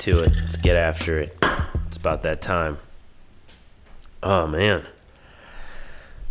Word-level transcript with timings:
to 0.00 0.22
it. 0.22 0.34
Let's 0.34 0.56
get 0.56 0.76
after 0.76 1.18
it. 1.20 1.36
It's 1.86 1.98
about 1.98 2.22
that 2.22 2.40
time. 2.40 2.78
Oh 4.22 4.46
man. 4.46 4.86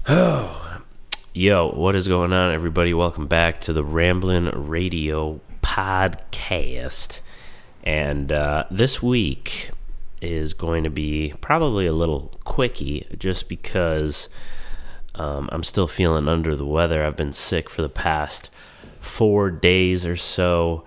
Oh. 0.07 0.81
Yo, 1.35 1.69
what 1.71 1.95
is 1.95 2.07
going 2.07 2.33
on, 2.33 2.51
everybody? 2.51 2.95
Welcome 2.95 3.27
back 3.27 3.61
to 3.61 3.71
the 3.71 3.83
Ramblin' 3.83 4.49
Radio 4.67 5.39
podcast. 5.61 7.19
And 7.83 8.31
uh, 8.31 8.63
this 8.71 9.03
week 9.03 9.69
is 10.19 10.55
going 10.55 10.83
to 10.83 10.89
be 10.89 11.35
probably 11.39 11.85
a 11.85 11.93
little 11.93 12.31
quickie 12.45 13.05
just 13.19 13.47
because 13.47 14.29
um, 15.13 15.47
I'm 15.51 15.63
still 15.63 15.87
feeling 15.87 16.27
under 16.27 16.55
the 16.55 16.65
weather. 16.65 17.05
I've 17.05 17.15
been 17.15 17.31
sick 17.31 17.69
for 17.69 17.83
the 17.83 17.89
past 17.89 18.49
four 18.99 19.51
days 19.51 20.07
or 20.07 20.15
so. 20.15 20.83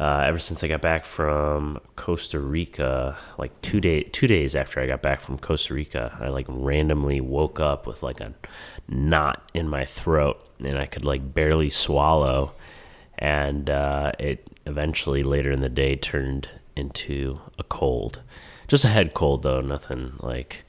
Uh, 0.00 0.24
ever 0.26 0.38
since 0.38 0.64
I 0.64 0.68
got 0.68 0.80
back 0.80 1.04
from 1.04 1.78
Costa 1.94 2.40
Rica, 2.40 3.18
like 3.36 3.60
two 3.60 3.82
day 3.82 4.04
two 4.04 4.26
days 4.26 4.56
after 4.56 4.80
I 4.80 4.86
got 4.86 5.02
back 5.02 5.20
from 5.20 5.38
Costa 5.38 5.74
Rica, 5.74 6.16
I 6.18 6.28
like 6.28 6.46
randomly 6.48 7.20
woke 7.20 7.60
up 7.60 7.86
with 7.86 8.02
like 8.02 8.18
a 8.18 8.32
knot 8.88 9.50
in 9.52 9.68
my 9.68 9.84
throat, 9.84 10.42
and 10.58 10.78
I 10.78 10.86
could 10.86 11.04
like 11.04 11.34
barely 11.34 11.68
swallow, 11.68 12.52
and 13.18 13.68
uh, 13.68 14.12
it 14.18 14.48
eventually 14.64 15.22
later 15.22 15.50
in 15.50 15.60
the 15.60 15.68
day 15.68 15.96
turned 15.96 16.48
into 16.74 17.38
a 17.58 17.62
cold, 17.62 18.20
just 18.68 18.86
a 18.86 18.88
head 18.88 19.12
cold 19.12 19.42
though, 19.42 19.60
nothing 19.60 20.14
like 20.20 20.64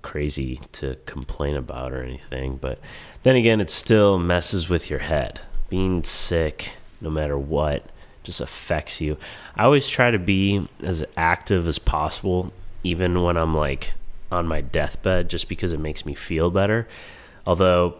crazy 0.00 0.60
to 0.70 0.96
complain 1.06 1.56
about 1.56 1.92
or 1.92 2.04
anything. 2.04 2.56
But 2.56 2.78
then 3.24 3.34
again, 3.34 3.60
it 3.60 3.68
still 3.68 4.16
messes 4.16 4.68
with 4.68 4.88
your 4.88 5.00
head. 5.00 5.40
Being 5.68 6.04
sick, 6.04 6.74
no 7.00 7.10
matter 7.10 7.36
what 7.36 7.84
just 8.30 8.40
affects 8.40 9.00
you. 9.00 9.16
I 9.56 9.64
always 9.64 9.88
try 9.88 10.10
to 10.12 10.18
be 10.18 10.68
as 10.82 11.04
active 11.16 11.66
as 11.66 11.78
possible, 11.78 12.52
even 12.84 13.22
when 13.22 13.36
I'm 13.36 13.56
like 13.56 13.92
on 14.30 14.46
my 14.46 14.60
deathbed, 14.60 15.28
just 15.28 15.48
because 15.48 15.72
it 15.72 15.80
makes 15.80 16.06
me 16.06 16.14
feel 16.14 16.50
better. 16.50 16.86
Although, 17.44 17.96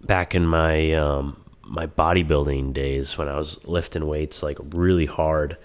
back 0.00 0.34
in 0.34 0.46
my 0.46 0.92
um, 0.92 1.42
my 1.64 1.86
bodybuilding 1.86 2.72
days, 2.72 3.18
when 3.18 3.28
I 3.28 3.36
was 3.36 3.62
lifting 3.64 4.06
weights 4.06 4.42
like 4.42 4.58
really 4.70 5.06
hard, 5.06 5.56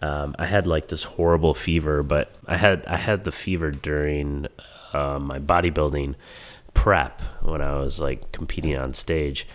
um, 0.00 0.36
I 0.38 0.46
had 0.46 0.68
like 0.68 0.88
this 0.88 1.02
horrible 1.02 1.54
fever. 1.54 2.04
But 2.04 2.32
I 2.46 2.56
had 2.56 2.86
I 2.86 2.96
had 2.96 3.24
the 3.24 3.32
fever 3.32 3.72
during 3.72 4.46
uh, 4.92 5.18
my 5.18 5.40
bodybuilding 5.40 6.14
prep 6.72 7.20
when 7.42 7.60
I 7.60 7.78
was 7.78 7.98
like 7.98 8.30
competing 8.30 8.76
on 8.76 8.94
stage 8.94 9.46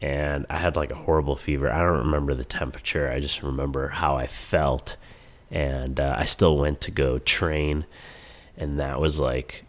and 0.00 0.46
I 0.48 0.58
had 0.58 0.76
like 0.76 0.90
a 0.90 0.96
horrible 0.96 1.36
fever. 1.36 1.70
I 1.70 1.78
don't 1.78 1.98
remember 1.98 2.34
the 2.34 2.44
temperature. 2.44 3.10
I 3.10 3.20
just 3.20 3.42
remember 3.42 3.88
how 3.88 4.16
I 4.16 4.26
felt, 4.26 4.96
and 5.50 5.98
uh, 5.98 6.14
I 6.16 6.24
still 6.24 6.56
went 6.56 6.80
to 6.82 6.90
go 6.90 7.18
train, 7.18 7.84
and 8.56 8.78
that 8.78 9.00
was 9.00 9.18
like 9.18 9.64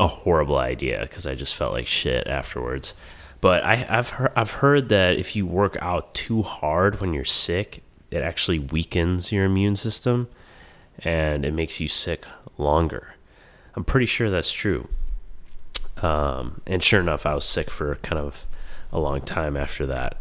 a 0.00 0.08
horrible 0.08 0.56
idea 0.56 1.00
because 1.02 1.26
I 1.26 1.34
just 1.34 1.54
felt 1.54 1.72
like 1.72 1.86
shit 1.86 2.26
afterwards. 2.26 2.94
But 3.40 3.64
I, 3.64 3.76
have 3.76 4.10
heard, 4.10 4.32
I've 4.36 4.52
heard 4.52 4.88
that 4.90 5.18
if 5.18 5.34
you 5.34 5.46
work 5.46 5.76
out 5.80 6.14
too 6.14 6.42
hard 6.42 7.00
when 7.00 7.12
you're 7.12 7.24
sick, 7.24 7.82
it 8.10 8.22
actually 8.22 8.58
weakens 8.58 9.32
your 9.32 9.44
immune 9.44 9.76
system, 9.76 10.28
and 11.00 11.44
it 11.44 11.52
makes 11.52 11.80
you 11.80 11.88
sick 11.88 12.24
longer. 12.58 13.14
I'm 13.74 13.84
pretty 13.84 14.06
sure 14.06 14.30
that's 14.30 14.52
true. 14.52 14.88
Um, 16.02 16.60
and 16.66 16.82
sure 16.82 17.00
enough, 17.00 17.26
I 17.26 17.34
was 17.34 17.44
sick 17.44 17.70
for 17.70 17.94
kind 17.96 18.18
of 18.20 18.46
a 18.92 18.98
long 18.98 19.20
time 19.20 19.56
after 19.56 19.86
that. 19.86 20.20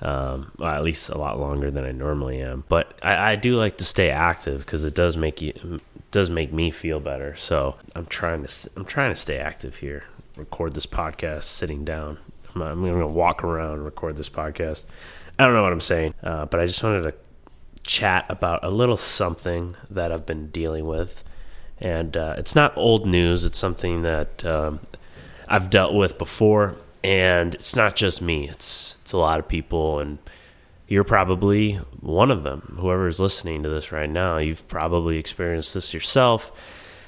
Um, 0.00 0.52
well, 0.58 0.70
at 0.70 0.82
least 0.82 1.08
a 1.08 1.16
lot 1.16 1.40
longer 1.40 1.70
than 1.70 1.84
I 1.84 1.92
normally 1.92 2.40
am. 2.40 2.64
But 2.68 2.98
I, 3.02 3.32
I 3.32 3.36
do 3.36 3.56
like 3.56 3.78
to 3.78 3.84
stay 3.84 4.10
active 4.10 4.60
because 4.60 4.84
it 4.84 4.94
does 4.94 5.16
make 5.16 5.40
you 5.40 5.80
does 6.10 6.28
make 6.30 6.52
me 6.52 6.70
feel 6.70 7.00
better. 7.00 7.34
So 7.36 7.76
I'm 7.94 8.06
trying 8.06 8.44
to 8.44 8.70
I'm 8.76 8.84
trying 8.84 9.12
to 9.12 9.20
stay 9.20 9.38
active 9.38 9.76
here. 9.76 10.04
Record 10.36 10.74
this 10.74 10.86
podcast 10.86 11.44
sitting 11.44 11.84
down. 11.84 12.18
I'm, 12.54 12.62
I'm 12.62 12.80
going 12.82 13.00
to 13.00 13.06
walk 13.06 13.42
around 13.42 13.84
record 13.84 14.16
this 14.16 14.28
podcast. 14.28 14.84
I 15.38 15.44
don't 15.44 15.54
know 15.54 15.62
what 15.62 15.72
I'm 15.72 15.80
saying, 15.80 16.14
uh, 16.22 16.46
but 16.46 16.60
I 16.60 16.66
just 16.66 16.82
wanted 16.82 17.02
to 17.02 17.14
chat 17.82 18.26
about 18.28 18.64
a 18.64 18.70
little 18.70 18.96
something 18.96 19.76
that 19.90 20.10
I've 20.10 20.26
been 20.26 20.48
dealing 20.48 20.86
with, 20.86 21.22
and 21.78 22.16
uh, 22.16 22.34
it's 22.38 22.54
not 22.54 22.76
old 22.76 23.06
news. 23.06 23.44
It's 23.44 23.58
something 23.58 24.02
that 24.02 24.44
um, 24.44 24.80
I've 25.48 25.70
dealt 25.70 25.94
with 25.94 26.18
before 26.18 26.76
and 27.02 27.54
it's 27.54 27.76
not 27.76 27.96
just 27.96 28.20
me 28.20 28.48
it's 28.48 28.96
it's 29.02 29.12
a 29.12 29.18
lot 29.18 29.38
of 29.38 29.48
people 29.48 30.00
and 30.00 30.18
you're 30.88 31.04
probably 31.04 31.74
one 32.00 32.30
of 32.30 32.42
them 32.42 32.76
whoever's 32.80 33.18
listening 33.18 33.64
to 33.64 33.68
this 33.68 33.90
right 33.90 34.08
now. 34.08 34.38
You've 34.38 34.68
probably 34.68 35.18
experienced 35.18 35.74
this 35.74 35.94
yourself 35.94 36.52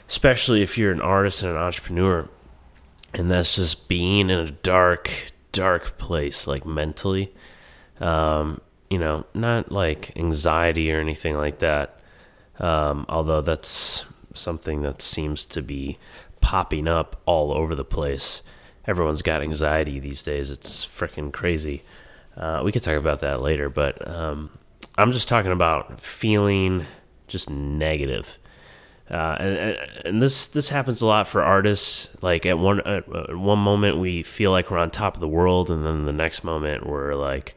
especially 0.09 0.63
if 0.63 0.79
you're 0.79 0.93
an 0.93 1.01
artist 1.01 1.43
and 1.43 1.53
an 1.53 1.59
entrepreneur 1.59 2.29
and 3.15 3.31
that's 3.31 3.57
just 3.57 3.89
being 3.89 4.31
in 4.31 4.39
a 4.39 4.51
dark 4.51 5.11
dark 5.53 5.99
place 5.99 6.47
like 6.47 6.67
mentally. 6.67 7.33
Um, 8.01 8.61
you 8.91 8.99
know 8.99 9.25
not 9.35 9.71
like 9.71 10.17
anxiety 10.17 10.93
or 10.93 11.01
anything 11.01 11.35
like 11.35 11.59
that 11.59 12.01
um, 12.59 13.07
although 13.09 13.41
that's 13.41 14.05
something 14.35 14.83
that 14.83 15.03
seems 15.03 15.45
to 15.45 15.63
be 15.63 15.99
popping 16.41 16.89
up 16.89 17.21
all 17.27 17.53
over 17.53 17.75
the 17.75 17.85
place 17.85 18.43
everyone's 18.89 19.23
got 19.23 19.43
anxiety 19.43 20.01
these 20.01 20.23
days. 20.23 20.51
It's 20.51 20.85
freaking 20.85 21.31
crazy. 21.31 21.85
Uh, 22.37 22.63
we 22.65 22.73
could 22.73 22.83
talk 22.83 22.97
about 22.97 23.21
that 23.21 23.43
later, 23.43 23.69
but 23.69 24.09
um, 24.09 24.51
I'm 24.97 25.13
just 25.13 25.29
talking 25.29 25.53
about 25.53 26.01
feeling 26.01 26.87
just 27.29 27.51
negative. 27.51 28.39
Uh, 29.11 29.37
and, 29.39 29.79
and, 30.05 30.23
this 30.23 30.49
this 30.49 30.69
happens 30.69 31.01
a 31.01 31.07
lot 31.07 31.29
for 31.29 31.43
artists. 31.43 32.09
Like 32.21 32.45
at 32.47 32.59
one 32.59 32.81
at 32.87 33.37
one 33.37 33.59
moment 33.59 33.99
we 33.99 34.23
feel 34.23 34.51
like 34.51 34.71
we're 34.71 34.79
on 34.79 34.91
top 34.91 35.15
of 35.15 35.21
the 35.21 35.29
world, 35.29 35.71
and 35.71 35.85
then 35.85 36.05
the 36.05 36.13
next 36.13 36.45
moment 36.45 36.87
we're 36.87 37.15
like 37.15 37.57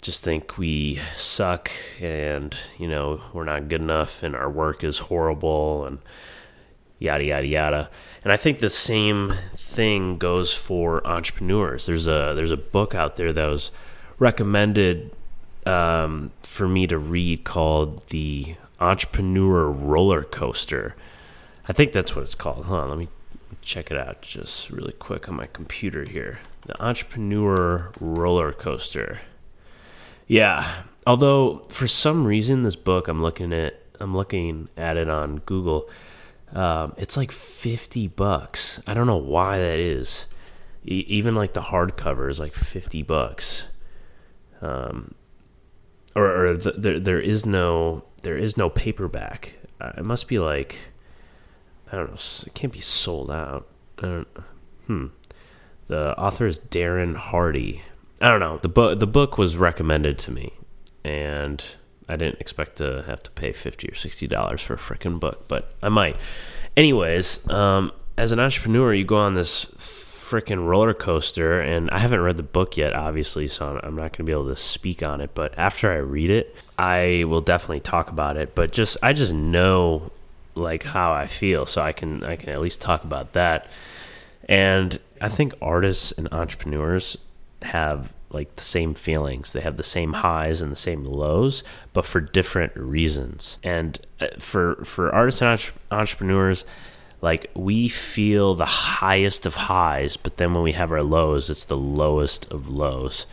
just 0.00 0.22
think 0.22 0.56
we 0.58 1.00
suck, 1.16 1.70
and 2.00 2.56
you 2.78 2.88
know 2.88 3.20
we're 3.32 3.44
not 3.44 3.68
good 3.68 3.82
enough, 3.82 4.22
and 4.22 4.34
our 4.34 4.50
work 4.50 4.82
is 4.82 4.98
horrible, 5.00 5.84
and 5.84 5.98
yada 6.98 7.24
yada 7.24 7.46
yada. 7.46 7.90
And 8.22 8.32
I 8.32 8.36
think 8.36 8.58
the 8.58 8.70
same 8.70 9.34
thing 9.54 10.18
goes 10.18 10.52
for 10.52 11.06
entrepreneurs. 11.06 11.86
There's 11.86 12.06
a 12.06 12.32
there's 12.34 12.50
a 12.50 12.56
book 12.56 12.94
out 12.94 13.16
there 13.16 13.32
that 13.32 13.46
was 13.46 13.70
recommended 14.18 15.10
um, 15.66 16.30
for 16.42 16.68
me 16.68 16.86
to 16.86 16.98
read 16.98 17.44
called 17.44 18.06
the 18.08 18.56
Entrepreneur 18.80 19.70
Roller 19.70 20.22
Coaster. 20.22 20.94
I 21.68 21.72
think 21.72 21.92
that's 21.92 22.14
what 22.14 22.22
it's 22.22 22.34
called. 22.34 22.66
Hold 22.66 22.80
on, 22.80 22.88
let 22.90 22.98
me 22.98 23.08
check 23.62 23.90
it 23.90 23.96
out 23.96 24.20
just 24.22 24.70
really 24.70 24.92
quick 24.92 25.28
on 25.28 25.36
my 25.36 25.46
computer 25.46 26.04
here. 26.08 26.40
The 26.66 26.80
Entrepreneur 26.82 27.90
Roller 28.00 28.52
Coaster. 28.52 29.20
Yeah, 30.26 30.82
although 31.06 31.66
for 31.68 31.86
some 31.86 32.26
reason 32.26 32.62
this 32.62 32.76
book 32.76 33.08
I'm 33.08 33.22
looking 33.22 33.52
at 33.52 33.80
I'm 34.00 34.16
looking 34.16 34.68
at 34.76 34.96
it 34.96 35.08
on 35.08 35.38
Google 35.40 35.88
um, 36.54 36.94
it's 36.96 37.16
like 37.16 37.32
50 37.32 38.08
bucks. 38.08 38.80
I 38.86 38.94
don't 38.94 39.06
know 39.06 39.16
why 39.16 39.58
that 39.58 39.78
is. 39.78 40.26
E- 40.86 41.04
even 41.08 41.34
like 41.34 41.52
the 41.52 41.60
hardcover 41.60 42.30
is 42.30 42.38
like 42.38 42.54
50 42.54 43.02
bucks. 43.02 43.64
Um, 44.62 45.14
or, 46.14 46.46
or 46.46 46.56
the, 46.56 46.72
there, 46.72 47.00
there 47.00 47.20
is 47.20 47.44
no, 47.44 48.04
there 48.22 48.38
is 48.38 48.56
no 48.56 48.70
paperback. 48.70 49.54
It 49.98 50.04
must 50.04 50.28
be 50.28 50.38
like, 50.38 50.78
I 51.92 51.96
don't 51.96 52.10
know. 52.10 52.18
It 52.46 52.54
can't 52.54 52.72
be 52.72 52.80
sold 52.80 53.30
out. 53.30 53.66
hmm. 53.98 55.06
The 55.86 56.18
author 56.18 56.46
is 56.46 56.60
Darren 56.60 57.16
Hardy. 57.16 57.82
I 58.20 58.30
don't 58.30 58.40
know. 58.40 58.58
The 58.58 58.68
book, 58.68 58.98
the 59.00 59.06
book 59.06 59.36
was 59.36 59.56
recommended 59.56 60.18
to 60.20 60.30
me 60.30 60.54
and 61.04 61.62
I 62.08 62.16
didn't 62.16 62.40
expect 62.40 62.76
to 62.76 63.04
have 63.06 63.22
to 63.22 63.30
pay 63.30 63.52
fifty 63.52 63.88
or 63.88 63.94
sixty 63.94 64.26
dollars 64.26 64.60
for 64.60 64.74
a 64.74 64.78
freaking 64.78 65.18
book, 65.18 65.48
but 65.48 65.74
I 65.82 65.88
might. 65.88 66.16
Anyways, 66.76 67.48
um, 67.48 67.92
as 68.16 68.32
an 68.32 68.40
entrepreneur, 68.40 68.92
you 68.92 69.04
go 69.04 69.16
on 69.16 69.34
this 69.34 69.64
freaking 69.64 70.66
roller 70.66 70.94
coaster, 70.94 71.60
and 71.60 71.90
I 71.90 71.98
haven't 71.98 72.20
read 72.20 72.36
the 72.36 72.42
book 72.42 72.76
yet, 72.76 72.94
obviously, 72.94 73.46
so 73.46 73.78
I'm 73.82 73.94
not 73.94 74.12
going 74.12 74.12
to 74.12 74.24
be 74.24 74.32
able 74.32 74.48
to 74.48 74.56
speak 74.56 75.02
on 75.02 75.20
it. 75.20 75.30
But 75.34 75.56
after 75.58 75.92
I 75.92 75.96
read 75.96 76.30
it, 76.30 76.56
I 76.78 77.24
will 77.26 77.40
definitely 77.40 77.80
talk 77.80 78.10
about 78.10 78.36
it. 78.36 78.54
But 78.54 78.72
just 78.72 78.96
I 79.02 79.12
just 79.12 79.32
know 79.32 80.10
like 80.54 80.82
how 80.82 81.12
I 81.12 81.26
feel, 81.26 81.66
so 81.66 81.82
I 81.82 81.92
can 81.92 82.24
I 82.24 82.36
can 82.36 82.48
at 82.50 82.60
least 82.60 82.80
talk 82.80 83.04
about 83.04 83.32
that. 83.34 83.68
And 84.48 84.98
I 85.20 85.28
think 85.28 85.54
artists 85.62 86.12
and 86.12 86.28
entrepreneurs 86.32 87.16
have 87.62 88.12
like 88.34 88.56
the 88.56 88.62
same 88.62 88.94
feelings. 88.94 89.52
They 89.52 89.60
have 89.60 89.76
the 89.76 89.82
same 89.82 90.12
highs 90.12 90.60
and 90.60 90.70
the 90.70 90.76
same 90.76 91.04
lows, 91.04 91.62
but 91.92 92.04
for 92.04 92.20
different 92.20 92.76
reasons. 92.76 93.58
And 93.62 93.98
uh, 94.20 94.26
for 94.38 94.84
for 94.84 95.14
artists 95.14 95.40
and 95.40 95.72
entrepreneurs, 95.90 96.64
like 97.22 97.50
we 97.54 97.88
feel 97.88 98.54
the 98.54 98.64
highest 98.66 99.46
of 99.46 99.54
highs, 99.54 100.16
but 100.16 100.36
then 100.36 100.52
when 100.52 100.62
we 100.62 100.72
have 100.72 100.92
our 100.92 101.02
lows, 101.02 101.48
it's 101.48 101.64
the 101.64 101.76
lowest 101.76 102.50
of 102.50 102.68
lows. 102.68 103.26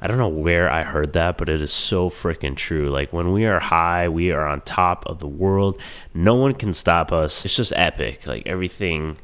I 0.00 0.08
don't 0.08 0.18
know 0.18 0.28
where 0.28 0.70
I 0.70 0.82
heard 0.82 1.14
that, 1.14 1.38
but 1.38 1.48
it 1.48 1.62
is 1.62 1.72
so 1.72 2.10
freaking 2.10 2.56
true. 2.56 2.88
Like 2.88 3.12
when 3.12 3.32
we 3.32 3.46
are 3.46 3.60
high, 3.60 4.08
we 4.08 4.30
are 4.30 4.46
on 4.46 4.60
top 4.62 5.06
of 5.06 5.20
the 5.20 5.28
world. 5.28 5.80
No 6.12 6.34
one 6.34 6.54
can 6.54 6.74
stop 6.74 7.12
us. 7.12 7.44
It's 7.44 7.56
just 7.56 7.72
epic. 7.76 8.26
Like 8.26 8.46
everything 8.46 9.16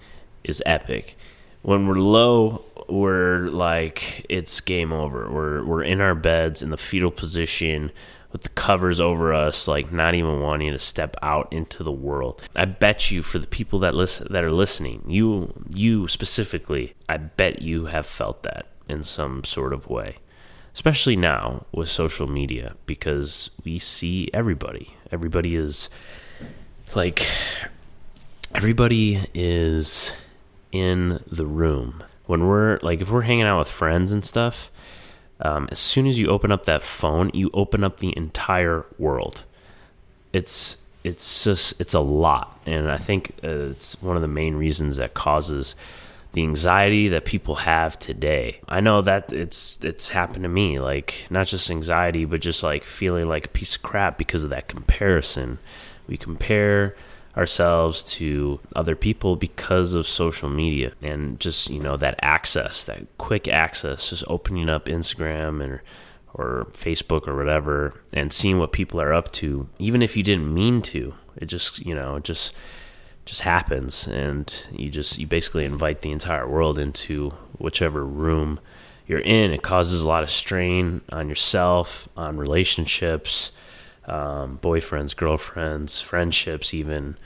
is 0.44 0.62
epic. 0.64 1.16
When 1.62 1.86
we're 1.86 1.94
low, 1.94 2.64
we're 2.92 3.48
like 3.48 4.26
it's 4.28 4.60
game 4.60 4.92
over. 4.92 5.30
We're 5.30 5.64
we're 5.64 5.82
in 5.82 6.00
our 6.00 6.14
beds 6.14 6.62
in 6.62 6.70
the 6.70 6.76
fetal 6.76 7.10
position 7.10 7.90
with 8.32 8.42
the 8.42 8.48
covers 8.50 9.00
over 9.00 9.32
us, 9.32 9.66
like 9.66 9.92
not 9.92 10.14
even 10.14 10.40
wanting 10.40 10.72
to 10.72 10.78
step 10.78 11.16
out 11.22 11.52
into 11.52 11.82
the 11.82 11.92
world. 11.92 12.42
I 12.54 12.66
bet 12.66 13.10
you 13.10 13.22
for 13.22 13.38
the 13.38 13.46
people 13.46 13.78
that 13.80 13.94
listen 13.94 14.28
that 14.30 14.44
are 14.44 14.52
listening, 14.52 15.04
you 15.08 15.52
you 15.70 16.06
specifically, 16.08 16.94
I 17.08 17.16
bet 17.16 17.62
you 17.62 17.86
have 17.86 18.06
felt 18.06 18.42
that 18.42 18.66
in 18.88 19.04
some 19.04 19.44
sort 19.44 19.72
of 19.72 19.88
way 19.88 20.18
especially 20.74 21.14
now 21.16 21.66
with 21.70 21.86
social 21.86 22.26
media 22.26 22.74
because 22.86 23.50
we 23.62 23.78
see 23.78 24.30
everybody. 24.32 24.96
Everybody 25.10 25.54
is 25.54 25.90
like 26.94 27.26
everybody 28.54 29.28
is 29.34 30.12
in 30.72 31.22
the 31.30 31.46
room. 31.46 32.02
When 32.26 32.46
we're 32.46 32.78
like 32.82 33.00
if 33.00 33.10
we're 33.10 33.22
hanging 33.22 33.44
out 33.44 33.58
with 33.58 33.68
friends 33.68 34.12
and 34.12 34.24
stuff, 34.24 34.70
um, 35.40 35.68
as 35.70 35.78
soon 35.78 36.06
as 36.06 36.18
you 36.18 36.28
open 36.28 36.52
up 36.52 36.64
that 36.66 36.82
phone, 36.82 37.30
you 37.34 37.50
open 37.52 37.82
up 37.82 37.98
the 37.98 38.16
entire 38.16 38.86
world. 38.98 39.42
It's 40.32 40.76
it's 41.04 41.44
just 41.44 41.74
it's 41.80 41.94
a 41.94 42.00
lot, 42.00 42.60
and 42.64 42.90
I 42.90 42.96
think 42.96 43.32
uh, 43.42 43.70
it's 43.70 44.00
one 44.00 44.16
of 44.16 44.22
the 44.22 44.28
main 44.28 44.54
reasons 44.54 44.96
that 44.96 45.14
causes 45.14 45.74
the 46.32 46.42
anxiety 46.42 47.08
that 47.08 47.24
people 47.24 47.56
have 47.56 47.98
today. 47.98 48.60
I 48.68 48.80
know 48.80 49.02
that 49.02 49.32
it's 49.32 49.78
it's 49.82 50.08
happened 50.08 50.44
to 50.44 50.48
me, 50.48 50.78
like 50.78 51.26
not 51.28 51.48
just 51.48 51.70
anxiety, 51.70 52.24
but 52.24 52.40
just 52.40 52.62
like 52.62 52.84
feeling 52.84 53.28
like 53.28 53.46
a 53.46 53.50
piece 53.50 53.76
of 53.76 53.82
crap 53.82 54.16
because 54.16 54.44
of 54.44 54.50
that 54.50 54.68
comparison. 54.68 55.58
We 56.06 56.16
compare 56.16 56.96
ourselves 57.36 58.02
to 58.02 58.60
other 58.76 58.94
people 58.94 59.36
because 59.36 59.94
of 59.94 60.06
social 60.06 60.48
media 60.48 60.92
and 61.00 61.40
just, 61.40 61.70
you 61.70 61.80
know, 61.80 61.96
that 61.96 62.18
access, 62.20 62.84
that 62.84 63.06
quick 63.18 63.48
access, 63.48 64.10
just 64.10 64.24
opening 64.26 64.68
up 64.68 64.86
Instagram 64.86 65.62
and 65.64 65.80
or 66.34 66.66
Facebook 66.72 67.28
or 67.28 67.36
whatever 67.36 67.94
and 68.12 68.32
seeing 68.32 68.58
what 68.58 68.72
people 68.72 69.00
are 69.00 69.12
up 69.12 69.32
to, 69.32 69.68
even 69.78 70.02
if 70.02 70.16
you 70.16 70.22
didn't 70.22 70.52
mean 70.52 70.80
to. 70.80 71.14
It 71.36 71.46
just, 71.46 71.84
you 71.84 71.94
know, 71.94 72.18
just 72.18 72.52
just 73.24 73.42
happens 73.42 74.06
and 74.08 74.52
you 74.72 74.90
just 74.90 75.18
you 75.18 75.26
basically 75.26 75.64
invite 75.64 76.02
the 76.02 76.10
entire 76.10 76.48
world 76.48 76.78
into 76.78 77.30
whichever 77.58 78.04
room 78.04 78.58
you're 79.06 79.20
in 79.20 79.52
it 79.52 79.62
causes 79.62 80.02
a 80.02 80.08
lot 80.08 80.24
of 80.24 80.30
strain 80.30 81.00
on 81.10 81.28
yourself 81.28 82.08
on 82.16 82.36
relationships 82.36 83.52
um, 84.12 84.58
boyfriends 84.62 85.16
girlfriends 85.16 86.00
friendships 86.00 86.74
even. 86.74 87.16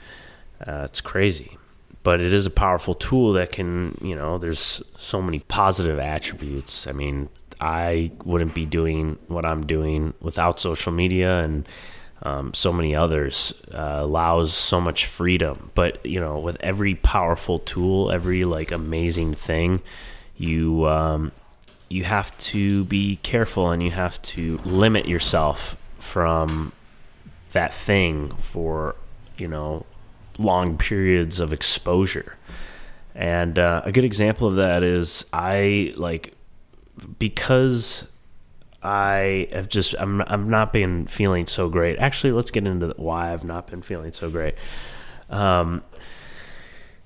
Uh, 0.65 0.83
it's 0.85 1.01
crazy. 1.01 1.57
But 2.03 2.21
it 2.21 2.33
is 2.33 2.45
a 2.45 2.49
powerful 2.49 2.95
tool 2.95 3.33
that 3.33 3.51
can 3.51 3.97
you 4.01 4.15
know 4.15 4.37
there's 4.37 4.81
so 4.97 5.21
many 5.21 5.39
positive 5.39 5.99
attributes. 5.99 6.87
I 6.87 6.93
mean 6.93 7.29
i 7.59 8.11
wouldn't 8.23 8.53
be 8.53 8.67
doing 8.67 9.17
what 9.27 9.43
i'm 9.43 9.65
doing 9.65 10.13
without 10.21 10.59
social 10.59 10.91
media 10.91 11.39
and 11.39 11.67
um, 12.23 12.53
so 12.53 12.73
many 12.73 12.95
others 12.95 13.53
uh, 13.73 13.99
allows 14.01 14.53
so 14.53 14.81
much 14.81 15.05
freedom. 15.05 15.69
But 15.75 16.03
you 16.05 16.19
know 16.19 16.39
with 16.39 16.57
every 16.59 16.95
powerful 16.95 17.59
tool 17.59 18.11
every 18.11 18.45
like 18.45 18.71
amazing 18.71 19.35
thing 19.35 19.81
you 20.35 20.87
um, 20.87 21.31
you 21.89 22.03
have 22.03 22.35
to 22.37 22.83
be 22.85 23.17
careful 23.17 23.71
and 23.71 23.81
you 23.81 23.91
have 23.91 24.21
to 24.21 24.57
limit 24.65 25.07
yourself 25.07 25.77
from 25.99 26.71
that 27.53 27.73
thing 27.73 28.29
for 28.37 28.95
you 29.37 29.47
know 29.47 29.85
long 30.37 30.77
periods 30.77 31.39
of 31.39 31.51
exposure 31.51 32.35
and 33.15 33.57
uh, 33.57 33.81
a 33.85 33.91
good 33.91 34.03
example 34.03 34.47
of 34.47 34.55
that 34.55 34.83
is 34.83 35.25
i 35.33 35.93
like 35.97 36.33
because 37.19 38.07
I 38.83 39.47
have 39.51 39.69
just 39.69 39.95
I'm 39.99 40.21
I'm 40.21 40.49
not 40.49 40.71
been 40.71 41.07
feeling 41.07 41.47
so 41.47 41.67
great. 41.69 41.97
Actually, 41.99 42.33
let's 42.33 42.51
get 42.51 42.67
into 42.67 42.93
why 42.97 43.33
I've 43.33 43.43
not 43.43 43.67
been 43.67 43.81
feeling 43.81 44.13
so 44.13 44.29
great. 44.29 44.55
Um, 45.29 45.83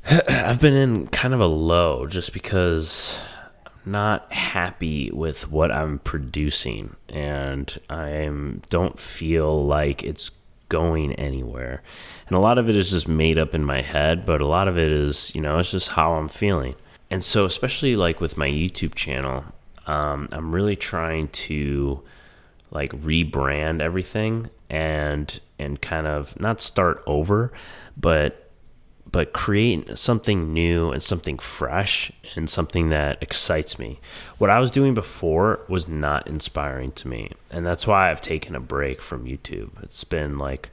I've 0.10 0.60
been 0.60 0.74
in 0.74 1.08
kind 1.08 1.34
of 1.34 1.40
a 1.40 1.48
low 1.48 2.08
just 2.08 2.34
because 2.34 3.18
not 3.86 4.32
happy 4.32 5.12
with 5.12 5.50
what 5.52 5.72
I'm 5.72 6.00
producing, 6.00 6.96
and 7.10 7.80
I 7.90 8.30
don't 8.70 9.00
feel 9.00 9.66
like 9.66 10.04
it's 10.04 10.32
going 10.70 11.14
anywhere. 11.16 11.84
And 12.28 12.36
a 12.38 12.40
lot 12.40 12.58
of 12.58 12.70
it 12.70 12.76
is 12.76 12.92
just 12.92 13.08
made 13.08 13.38
up 13.38 13.54
in 13.54 13.64
my 13.64 13.82
head, 13.82 14.26
but 14.26 14.40
a 14.40 14.48
lot 14.48 14.68
of 14.68 14.78
it 14.78 14.90
is, 14.90 15.34
you 15.36 15.42
know, 15.42 15.60
it's 15.60 15.72
just 15.72 15.90
how 15.90 16.14
I'm 16.14 16.30
feeling. 16.30 16.76
And 17.10 17.24
so, 17.24 17.46
especially 17.46 17.96
like 17.96 18.22
with 18.22 18.38
my 18.38 18.48
YouTube 18.48 18.96
channel, 18.96 19.44
um, 19.86 20.30
I'm 20.32 20.54
really 20.54 20.78
trying 20.78 21.28
to 21.28 22.02
like 22.72 22.92
rebrand 22.94 23.82
everything 23.82 24.50
and 24.70 25.40
and 25.60 25.82
kind 25.82 26.08
of 26.08 26.40
not 26.40 26.62
start 26.62 27.04
over, 27.06 27.52
but 27.98 28.41
but 29.12 29.34
create 29.34 29.98
something 29.98 30.54
new 30.54 30.92
and 30.92 31.04
something 31.04 31.38
fresh 31.38 32.12
and 32.36 32.50
something 32.50 32.90
that 32.90 33.22
excites 33.22 33.78
me. 33.78 34.00
What 34.38 34.50
I 34.50 34.60
was 34.60 34.72
doing 34.72 34.94
before 34.94 35.60
was 35.68 35.88
not 35.88 36.28
inspiring 36.28 36.92
to 36.94 37.08
me, 37.08 37.32
and 37.52 37.66
that's 37.66 37.86
why 37.86 38.10
I've 38.10 38.22
taken 38.22 38.56
a 38.56 38.60
break 38.60 39.02
from 39.02 39.26
YouTube. 39.26 39.84
It's 39.84 40.04
been 40.04 40.38
like 40.38 40.70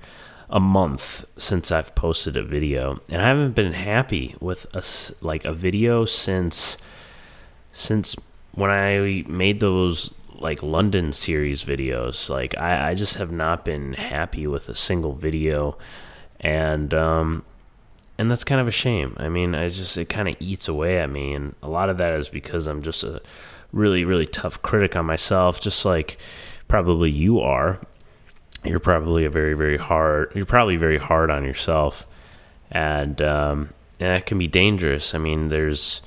a 0.50 0.60
month 0.60 1.24
since 1.36 1.72
I've 1.72 1.94
posted 1.94 2.36
a 2.36 2.42
video, 2.42 3.00
and 3.08 3.20
I 3.20 3.26
haven't 3.26 3.54
been 3.54 3.72
happy 3.72 4.36
with 4.40 4.66
a 4.74 4.84
like 5.24 5.44
a 5.44 5.52
video 5.52 6.04
since 6.04 6.76
since 7.72 8.14
when 8.52 8.70
I 8.70 9.24
made 9.28 9.60
those 9.60 10.12
like 10.34 10.62
London 10.62 11.12
series 11.12 11.64
videos, 11.64 12.30
like 12.30 12.56
I, 12.56 12.90
I 12.90 12.94
just 12.94 13.16
have 13.16 13.32
not 13.32 13.64
been 13.64 13.94
happy 13.94 14.46
with 14.46 14.68
a 14.68 14.74
single 14.74 15.14
video, 15.14 15.76
and 16.40 16.94
um, 16.94 17.44
and 18.18 18.30
that's 18.30 18.44
kind 18.44 18.60
of 18.60 18.68
a 18.68 18.72
shame. 18.72 19.16
I 19.16 19.28
mean, 19.28 19.54
I 19.54 19.68
just 19.68 19.96
it 19.96 20.08
kind 20.08 20.28
of 20.28 20.36
eats 20.40 20.68
away 20.68 20.98
at 20.98 21.08
me, 21.08 21.32
and 21.32 21.54
a 21.62 21.68
lot 21.68 21.88
of 21.88 21.98
that 21.98 22.18
is 22.18 22.28
because 22.28 22.66
I'm 22.66 22.82
just 22.82 23.04
a 23.04 23.22
really 23.72 24.04
really 24.04 24.26
tough 24.26 24.60
critic 24.62 24.96
on 24.96 25.06
myself, 25.06 25.60
just 25.60 25.84
like 25.84 26.18
probably 26.66 27.10
you 27.10 27.40
are. 27.40 27.80
You're 28.64 28.80
probably 28.80 29.24
a 29.24 29.30
very 29.30 29.54
very 29.54 29.78
hard. 29.78 30.32
You're 30.34 30.46
probably 30.46 30.76
very 30.76 30.98
hard 30.98 31.30
on 31.30 31.44
yourself, 31.44 32.06
and 32.70 33.22
um, 33.22 33.70
and 34.00 34.10
that 34.10 34.26
can 34.26 34.38
be 34.38 34.48
dangerous. 34.48 35.14
I 35.14 35.18
mean, 35.18 35.48
there's 35.48 36.02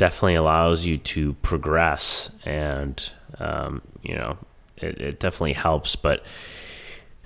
definitely 0.00 0.34
allows 0.34 0.86
you 0.86 0.96
to 0.96 1.34
progress 1.42 2.30
and 2.46 3.10
um, 3.38 3.82
you 4.02 4.14
know 4.14 4.38
it, 4.78 4.98
it, 4.98 5.20
definitely 5.20 5.52
helps 5.52 5.94
but 5.94 6.24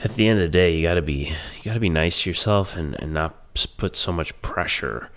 at 0.00 0.16
the 0.16 0.26
end 0.26 0.40
of 0.40 0.42
the 0.42 0.48
day 0.48 0.74
you 0.74 0.82
got 0.82 0.94
to 0.94 1.02
be 1.02 1.32
you 1.56 1.62
got 1.62 1.74
to 1.74 1.80
be 1.80 1.88
nice 1.88 2.22
to 2.22 2.30
yourself 2.30 2.74
and, 2.74 3.00
and 3.00 3.14
not 3.14 3.43
put 3.76 3.96
so 3.96 4.12
much 4.12 4.40
pressure 4.42 5.10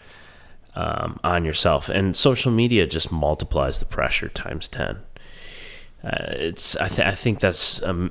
um, 0.76 1.20
on 1.24 1.44
yourself 1.44 1.90
and 1.90 2.16
social 2.16 2.52
media 2.52 2.86
just 2.86 3.12
multiplies 3.12 3.80
the 3.80 3.86
pressure 3.86 4.30
times 4.30 4.68
10 4.68 5.00
uh, 6.04 6.10
it's 6.30 6.76
I, 6.76 6.88
th- 6.88 7.08
I, 7.08 7.16
think 7.16 7.40
that's 7.40 7.82
a, 7.82 8.10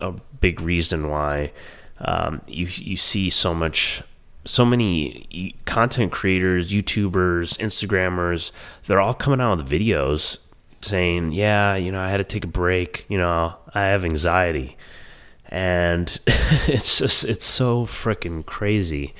a, 0.00 0.12
big 0.40 0.60
reason 0.60 1.10
why 1.10 1.52
um, 1.98 2.40
you 2.46 2.66
you 2.66 2.96
see 2.96 3.28
so 3.28 3.52
much 3.52 4.02
so 4.44 4.64
many 4.64 5.54
content 5.64 6.12
creators, 6.12 6.70
YouTubers, 6.70 7.56
Instagrammers, 7.58 8.52
they're 8.86 9.00
all 9.00 9.14
coming 9.14 9.40
out 9.40 9.58
with 9.58 9.68
videos 9.68 10.38
saying, 10.82 11.32
"Yeah, 11.32 11.76
you 11.76 11.90
know, 11.90 12.00
I 12.00 12.10
had 12.10 12.18
to 12.18 12.24
take 12.24 12.44
a 12.44 12.48
break. 12.48 13.06
You 13.08 13.18
know, 13.18 13.54
I 13.74 13.82
have 13.82 14.04
anxiety." 14.04 14.76
And 15.48 16.18
it's 16.26 16.98
just 16.98 17.24
it's 17.24 17.44
so 17.44 17.86
freaking 17.86 18.44
crazy. 18.44 19.14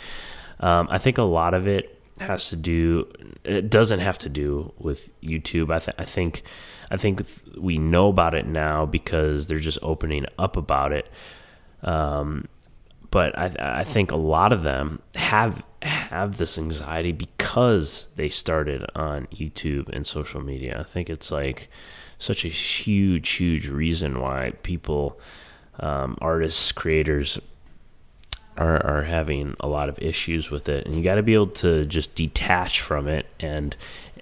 Um, 0.60 0.88
I 0.90 0.98
think 0.98 1.18
a 1.18 1.22
lot 1.22 1.54
of 1.54 1.66
it 1.66 2.02
has 2.18 2.48
to 2.50 2.56
do. 2.56 3.10
It 3.44 3.70
doesn't 3.70 4.00
have 4.00 4.18
to 4.18 4.28
do 4.28 4.72
with 4.78 5.10
YouTube. 5.20 5.72
I, 5.72 5.78
th- 5.80 5.96
I 5.98 6.04
think 6.04 6.42
I 6.90 6.96
think 6.96 7.26
we 7.58 7.78
know 7.78 8.08
about 8.08 8.34
it 8.34 8.46
now 8.46 8.86
because 8.86 9.46
they're 9.46 9.58
just 9.58 9.78
opening 9.82 10.26
up 10.38 10.56
about 10.56 10.92
it. 10.92 11.08
Um, 11.82 12.46
but 13.10 13.36
I, 13.38 13.54
I 13.80 13.84
think 13.84 14.10
a 14.10 14.16
lot 14.16 14.52
of 14.52 14.62
them 14.62 15.00
have 15.14 15.62
have 15.82 16.38
this 16.38 16.58
anxiety 16.58 17.12
because 17.12 18.08
they 18.16 18.28
started 18.28 18.84
on 18.94 19.26
YouTube 19.26 19.88
and 19.90 20.06
social 20.06 20.40
media. 20.40 20.80
I 20.80 20.82
think 20.82 21.10
it's 21.10 21.30
like 21.30 21.68
such 22.18 22.44
a 22.44 22.48
huge, 22.48 23.28
huge 23.30 23.68
reason 23.68 24.20
why 24.20 24.52
people, 24.62 25.20
um, 25.78 26.16
artists, 26.20 26.72
creators, 26.72 27.38
are 28.56 28.84
are 28.84 29.02
having 29.02 29.56
a 29.60 29.66
lot 29.66 29.88
of 29.88 29.98
issues 29.98 30.50
with 30.50 30.68
it, 30.68 30.86
and 30.86 30.94
you 30.94 31.02
got 31.02 31.16
to 31.16 31.22
be 31.22 31.34
able 31.34 31.48
to 31.48 31.84
just 31.86 32.14
detach 32.14 32.80
from 32.80 33.08
it 33.08 33.26
and 33.40 33.76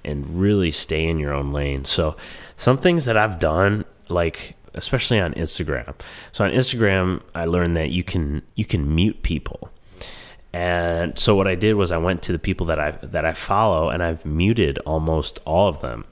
and 0.05 0.41
really 0.41 0.71
stay 0.71 1.07
in 1.07 1.19
your 1.19 1.33
own 1.33 1.53
lane. 1.53 1.85
So, 1.85 2.17
some 2.57 2.79
things 2.79 3.05
that 3.05 3.17
I've 3.17 3.39
done 3.39 3.85
like 4.09 4.57
especially 4.75 5.21
on 5.21 5.35
Instagram. 5.35 5.95
So 6.33 6.45
on 6.45 6.51
Instagram, 6.53 7.23
I 7.35 7.45
learned 7.45 7.77
that 7.77 7.91
you 7.91 8.03
can 8.03 8.43
you 8.55 8.65
can 8.65 8.95
mute 8.95 9.23
people. 9.23 9.71
And 10.53 11.19
so 11.19 11.35
what 11.35 11.49
I 11.49 11.55
did 11.55 11.75
was 11.75 11.93
I 11.93 11.97
went 11.97 12.23
to 12.25 12.33
the 12.33 12.39
people 12.39 12.67
that 12.67 12.79
I 12.79 12.93
that 13.03 13.25
I 13.25 13.33
follow 13.33 13.89
and 13.89 14.03
I've 14.03 14.25
muted 14.25 14.79
almost 14.79 15.39
all 15.45 15.69
of 15.69 15.81
them. 15.81 16.05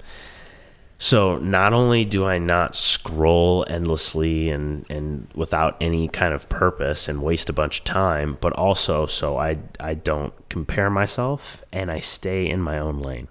So 1.02 1.38
not 1.38 1.72
only 1.72 2.04
do 2.04 2.26
I 2.26 2.36
not 2.36 2.76
scroll 2.76 3.64
endlessly 3.66 4.50
and, 4.50 4.84
and 4.90 5.28
without 5.34 5.78
any 5.80 6.08
kind 6.08 6.34
of 6.34 6.50
purpose 6.50 7.08
and 7.08 7.22
waste 7.22 7.48
a 7.48 7.54
bunch 7.54 7.78
of 7.78 7.84
time, 7.86 8.36
but 8.38 8.52
also 8.52 9.06
so 9.06 9.38
I 9.38 9.58
I 9.80 9.94
don't 9.94 10.34
compare 10.50 10.90
myself 10.90 11.64
and 11.72 11.90
I 11.90 12.00
stay 12.00 12.46
in 12.46 12.60
my 12.60 12.78
own 12.78 13.00
lane. 13.00 13.28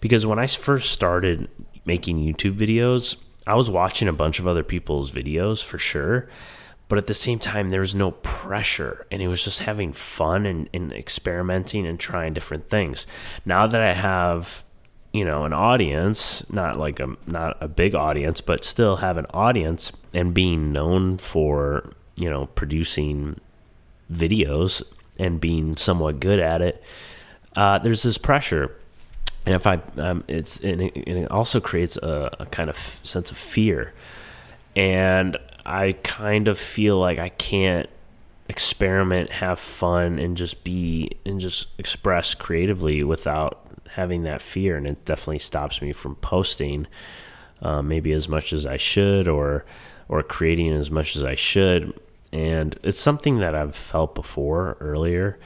Because 0.00 0.24
when 0.24 0.38
I 0.38 0.46
first 0.46 0.92
started 0.92 1.50
making 1.84 2.20
YouTube 2.20 2.56
videos, 2.56 3.16
I 3.46 3.54
was 3.54 3.70
watching 3.70 4.08
a 4.08 4.12
bunch 4.14 4.38
of 4.38 4.46
other 4.46 4.62
people's 4.62 5.10
videos 5.10 5.62
for 5.62 5.78
sure, 5.78 6.26
but 6.88 6.96
at 6.96 7.06
the 7.06 7.12
same 7.12 7.38
time 7.38 7.68
there 7.68 7.80
was 7.80 7.94
no 7.94 8.12
pressure 8.12 9.06
and 9.10 9.20
it 9.20 9.28
was 9.28 9.44
just 9.44 9.60
having 9.60 9.92
fun 9.92 10.46
and, 10.46 10.70
and 10.72 10.90
experimenting 10.90 11.86
and 11.86 12.00
trying 12.00 12.32
different 12.32 12.70
things. 12.70 13.06
Now 13.44 13.66
that 13.66 13.82
I 13.82 13.92
have 13.92 14.64
you 15.14 15.24
know 15.24 15.44
an 15.44 15.52
audience 15.54 16.44
not 16.50 16.76
like 16.76 17.00
a 17.00 17.16
not 17.26 17.56
a 17.62 17.68
big 17.68 17.94
audience 17.94 18.42
but 18.42 18.64
still 18.64 18.96
have 18.96 19.16
an 19.16 19.26
audience 19.30 19.92
and 20.12 20.34
being 20.34 20.72
known 20.72 21.16
for 21.16 21.90
you 22.16 22.28
know 22.28 22.46
producing 22.48 23.40
videos 24.12 24.82
and 25.18 25.40
being 25.40 25.76
somewhat 25.76 26.20
good 26.20 26.38
at 26.38 26.60
it 26.60 26.82
uh, 27.56 27.78
there's 27.78 28.02
this 28.02 28.18
pressure. 28.18 28.76
And 29.46 29.54
if 29.54 29.66
i 29.66 29.80
um, 29.98 30.24
it's 30.26 30.58
and 30.60 30.80
it, 30.80 30.96
and 30.96 31.18
it, 31.18 31.30
also 31.30 31.60
creates 31.60 31.96
a, 31.98 32.34
a 32.40 32.46
kind 32.46 32.70
of 32.70 32.98
sense 33.02 33.30
of 33.30 33.36
fear. 33.36 33.92
And 34.74 35.36
i 35.66 35.92
kind 36.02 36.46
of 36.48 36.58
feel 36.58 36.98
like 36.98 37.18
i 37.18 37.30
can't 37.30 37.88
experiment 38.48 39.32
have 39.32 39.58
fun 39.58 40.18
and 40.18 40.36
just 40.36 40.64
be 40.64 41.10
and 41.24 41.40
just 41.40 41.68
express 41.78 42.34
creatively 42.34 43.02
without 43.02 43.60
having 43.90 44.22
that 44.24 44.42
fear, 44.42 44.76
and 44.76 44.86
it 44.86 45.04
definitely 45.04 45.38
stops 45.38 45.80
me 45.80 45.92
from 45.92 46.16
posting 46.16 46.86
uh, 47.62 47.80
maybe 47.80 48.12
as 48.12 48.28
much 48.28 48.52
as 48.52 48.66
I 48.66 48.76
should, 48.76 49.28
or 49.28 49.64
or 50.08 50.22
creating 50.22 50.72
as 50.72 50.90
much 50.90 51.16
as 51.16 51.24
I 51.24 51.34
should. 51.34 51.98
And 52.32 52.78
it's 52.82 52.98
something 52.98 53.38
that 53.38 53.54
I've 53.54 53.76
felt 53.76 54.14
before 54.14 54.76
earlier, 54.80 55.38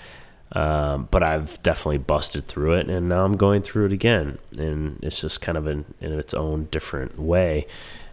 um, 0.53 1.07
but 1.11 1.23
I've 1.23 1.63
definitely 1.63 1.99
busted 1.99 2.49
through 2.49 2.75
it, 2.75 2.89
and 2.89 3.09
now 3.09 3.25
I'm 3.25 3.37
going 3.37 3.63
through 3.63 3.87
it 3.87 3.93
again, 3.93 4.39
and 4.59 4.99
it's 5.03 5.21
just 5.21 5.41
kind 5.41 5.59
of 5.59 5.67
in, 5.67 5.85
in 6.01 6.13
its 6.19 6.33
own 6.33 6.69
different 6.71 7.19
way. 7.19 7.67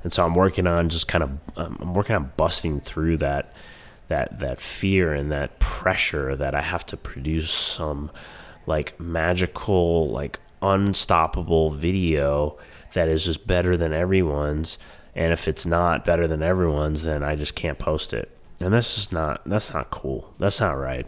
And 0.04 0.14
so 0.14 0.24
I'm 0.24 0.36
working 0.36 0.68
on 0.68 0.90
just 0.90 1.08
kind 1.08 1.24
of 1.24 1.30
um, 1.58 1.78
I'm 1.82 1.94
working 1.94 2.16
on 2.16 2.32
busting 2.38 2.82
through 2.82 3.18
that 3.18 3.54
that 4.08 4.40
that 4.40 4.60
fear 4.60 5.14
and 5.14 5.32
that 5.32 5.60
pressure 5.60 6.36
that 6.36 6.56
I 6.56 6.62
have 6.62 6.86
to 6.88 6.98
produce 6.98 7.52
some 7.52 8.12
like 8.66 9.00
magical, 9.00 10.10
like 10.10 10.40
unstoppable 10.62 11.72
video 11.72 12.58
that 12.94 13.08
is 13.08 13.26
just 13.26 13.46
better 13.46 13.78
than 13.78 13.94
everyone's. 13.94 14.78
And 15.14 15.32
if 15.32 15.48
it's 15.48 15.66
not 15.66 16.06
better 16.06 16.28
than 16.28 16.44
everyone's, 16.44 17.04
then 17.04 17.24
I 17.24 17.36
just 17.36 17.56
can't 17.56 17.80
post 17.80 18.14
it. 18.14 18.32
And 18.60 18.74
that's 18.74 18.96
just 18.96 19.12
not 19.12 19.42
that's 19.46 19.74
not 19.74 19.92
cool. 19.92 20.34
That's 20.40 20.60
not 20.60 20.78
right. 20.78 21.06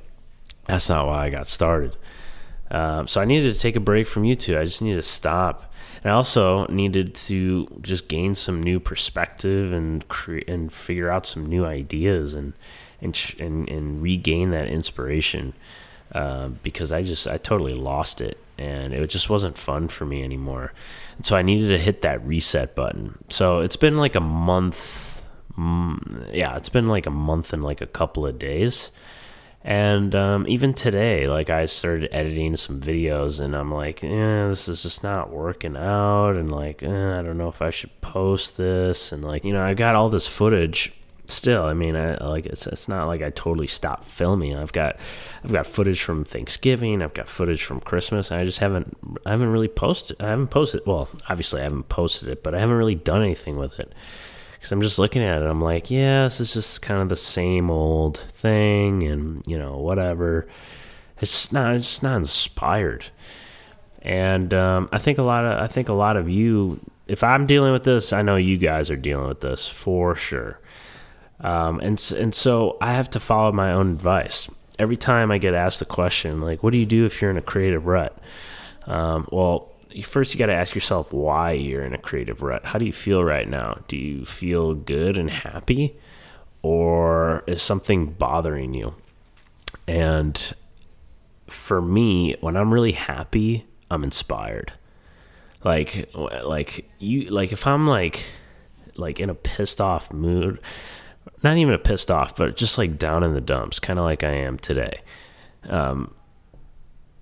That's 0.67 0.89
not 0.89 1.07
why 1.07 1.25
I 1.25 1.29
got 1.29 1.47
started. 1.47 1.95
Um, 2.69 3.07
so 3.07 3.21
I 3.21 3.25
needed 3.25 3.53
to 3.53 3.59
take 3.59 3.77
a 3.77 3.81
break 3.81 4.07
from 4.07 4.23
YouTube. 4.23 4.59
I 4.59 4.65
just 4.65 4.81
needed 4.81 4.97
to 4.97 5.01
stop, 5.01 5.73
and 6.03 6.11
I 6.11 6.15
also 6.15 6.65
needed 6.65 7.15
to 7.15 7.67
just 7.81 8.09
gain 8.09 8.35
some 8.35 8.61
new 8.61 8.79
perspective 8.81 9.71
and 9.71 10.05
create 10.09 10.49
and 10.49 10.71
figure 10.71 11.09
out 11.09 11.25
some 11.25 11.45
new 11.45 11.65
ideas 11.65 12.33
and 12.33 12.51
and 13.01 13.35
and, 13.39 13.69
and 13.69 14.01
regain 14.01 14.51
that 14.51 14.67
inspiration. 14.67 15.53
Um, 16.13 16.59
because 16.63 16.93
I 16.93 17.03
just 17.03 17.27
I 17.27 17.37
totally 17.37 17.73
lost 17.73 18.21
it 18.21 18.37
and 18.57 18.93
it 18.93 19.07
just 19.09 19.29
wasn't 19.29 19.57
fun 19.57 19.87
for 19.87 20.05
me 20.05 20.23
anymore. 20.23 20.73
And 21.17 21.25
so 21.25 21.35
I 21.35 21.41
needed 21.41 21.69
to 21.69 21.77
hit 21.77 22.01
that 22.01 22.25
reset 22.25 22.75
button. 22.75 23.17
So 23.29 23.59
it's 23.59 23.75
been 23.75 23.97
like 23.97 24.15
a 24.15 24.21
month. 24.21 25.21
Mm, 25.57 26.33
yeah, 26.33 26.55
it's 26.57 26.69
been 26.69 26.87
like 26.87 27.05
a 27.05 27.11
month 27.11 27.53
and 27.53 27.63
like 27.63 27.81
a 27.81 27.87
couple 27.87 28.25
of 28.25 28.39
days. 28.39 28.91
And 29.63 30.15
um, 30.15 30.47
even 30.47 30.73
today, 30.73 31.27
like 31.27 31.49
I 31.49 31.65
started 31.65 32.09
editing 32.13 32.55
some 32.55 32.79
videos, 32.79 33.41
and 33.41 33.53
I'm 33.53 33.73
like, 33.73 34.01
eh, 34.01 34.47
this 34.47 34.69
is 34.69 34.81
just 34.81 35.03
not 35.03 35.29
working 35.29 35.75
out, 35.75 36.37
and 36.37 36.49
like, 36.49 36.83
eh, 36.83 37.19
I 37.19 37.21
don't 37.21 37.37
know 37.37 37.49
if 37.49 37.61
I 37.61 37.69
should 37.69 37.99
post 37.99 38.55
this, 38.55 39.11
and 39.11 39.25
like, 39.25 39.43
you 39.43 39.51
know, 39.51 39.61
I 39.61 39.73
got 39.73 39.95
all 39.95 40.09
this 40.09 40.25
footage 40.25 40.93
still, 41.29 41.63
I 41.63 41.73
mean, 41.73 41.95
I 41.95 42.17
like 42.23 42.45
it's 42.45 42.67
it's 42.67 42.87
not 42.87 43.07
like 43.07 43.21
I 43.21 43.29
totally 43.29 43.67
stopped 43.67 44.05
filming. 44.05 44.55
I've 44.55 44.73
got 44.73 44.97
I've 45.43 45.51
got 45.51 45.67
footage 45.67 46.01
from 46.01 46.23
Thanksgiving. 46.23 47.01
I've 47.01 47.13
got 47.13 47.29
footage 47.29 47.63
from 47.63 47.79
Christmas. 47.81 48.31
I 48.31 48.45
just 48.45 48.59
haven't 48.59 48.97
I 49.25 49.31
haven't 49.31 49.51
really 49.51 49.67
posted. 49.67 50.21
I 50.21 50.29
haven't 50.29 50.47
posted. 50.47 50.81
Well, 50.85 51.09
obviously 51.29 51.61
I 51.61 51.65
haven't 51.65 51.89
posted 51.89 52.29
it, 52.29 52.43
but 52.43 52.55
I 52.55 52.59
haven't 52.59 52.77
really 52.77 52.95
done 52.95 53.21
anything 53.21 53.57
with 53.57 53.79
it 53.79 53.93
because 54.55 54.71
I'm 54.71 54.81
just 54.81 54.99
looking 54.99 55.21
at 55.21 55.41
it. 55.41 55.45
I'm 55.45 55.61
like, 55.61 55.91
yeah, 55.91 56.23
this 56.23 56.39
is 56.39 56.53
just 56.53 56.81
kind 56.81 57.01
of 57.01 57.09
the 57.09 57.15
same 57.15 57.69
old 57.69 58.17
thing, 58.17 59.03
and 59.03 59.43
you 59.45 59.57
know, 59.57 59.77
whatever. 59.77 60.47
It's 61.19 61.51
not. 61.51 61.75
It's 61.75 62.01
not 62.03 62.17
inspired. 62.17 63.05
And 64.01 64.53
um, 64.53 64.87
I 64.91 64.99
think 64.99 65.17
a 65.17 65.23
lot 65.23 65.45
of 65.45 65.59
I 65.59 65.67
think 65.67 65.89
a 65.89 65.93
lot 65.93 66.15
of 66.17 66.29
you. 66.29 66.79
If 67.07 67.23
I'm 67.23 67.47
dealing 67.47 67.71
with 67.71 67.85
this, 67.85 68.11
I 68.11 68.21
know 68.21 68.35
you 68.35 68.57
guys 68.57 68.91
are 68.91 68.97
dealing 68.97 69.29
with 69.29 69.39
this 69.39 69.67
for 69.67 70.13
sure 70.13 70.59
um, 71.41 71.79
and 71.79 72.13
and 72.17 72.33
so 72.33 72.77
I 72.81 72.93
have 72.93 73.09
to 73.11 73.19
follow 73.19 73.51
my 73.51 73.71
own 73.71 73.91
advice. 73.91 74.49
Every 74.79 74.97
time 74.97 75.31
I 75.31 75.37
get 75.37 75.53
asked 75.53 75.79
the 75.79 75.85
question, 75.85 76.41
like, 76.41 76.63
"What 76.63 76.71
do 76.71 76.77
you 76.77 76.85
do 76.85 77.05
if 77.05 77.21
you're 77.21 77.31
in 77.31 77.37
a 77.37 77.41
creative 77.41 77.85
rut?" 77.85 78.17
Um, 78.85 79.27
well, 79.31 79.71
first 80.03 80.33
you 80.33 80.39
got 80.39 80.47
to 80.47 80.53
ask 80.53 80.73
yourself 80.73 81.11
why 81.11 81.51
you're 81.51 81.83
in 81.83 81.93
a 81.93 81.97
creative 81.97 82.41
rut. 82.41 82.65
How 82.65 82.79
do 82.79 82.85
you 82.85 82.93
feel 82.93 83.23
right 83.23 83.47
now? 83.47 83.79
Do 83.87 83.97
you 83.97 84.25
feel 84.25 84.73
good 84.73 85.17
and 85.17 85.29
happy, 85.29 85.97
or 86.61 87.43
is 87.47 87.61
something 87.61 88.07
bothering 88.07 88.73
you? 88.73 88.95
And 89.87 90.55
for 91.47 91.81
me, 91.81 92.35
when 92.41 92.57
I'm 92.57 92.73
really 92.73 92.91
happy, 92.91 93.65
I'm 93.89 94.03
inspired. 94.03 94.73
Like, 95.63 96.09
like 96.13 96.89
you, 96.99 97.29
like 97.29 97.51
if 97.51 97.65
I'm 97.65 97.87
like, 97.87 98.25
like 98.95 99.19
in 99.19 99.29
a 99.29 99.35
pissed 99.35 99.81
off 99.81 100.11
mood, 100.11 100.59
not 101.43 101.57
even 101.57 101.73
a 101.73 101.77
pissed 101.77 102.11
off, 102.11 102.35
but 102.35 102.55
just 102.55 102.77
like 102.77 102.97
down 102.97 103.23
in 103.23 103.33
the 103.33 103.41
dumps, 103.41 103.79
kind 103.79 103.99
of 103.99 104.05
like 104.05 104.23
I 104.23 104.31
am 104.31 104.57
today. 104.57 105.01
Um, 105.67 106.13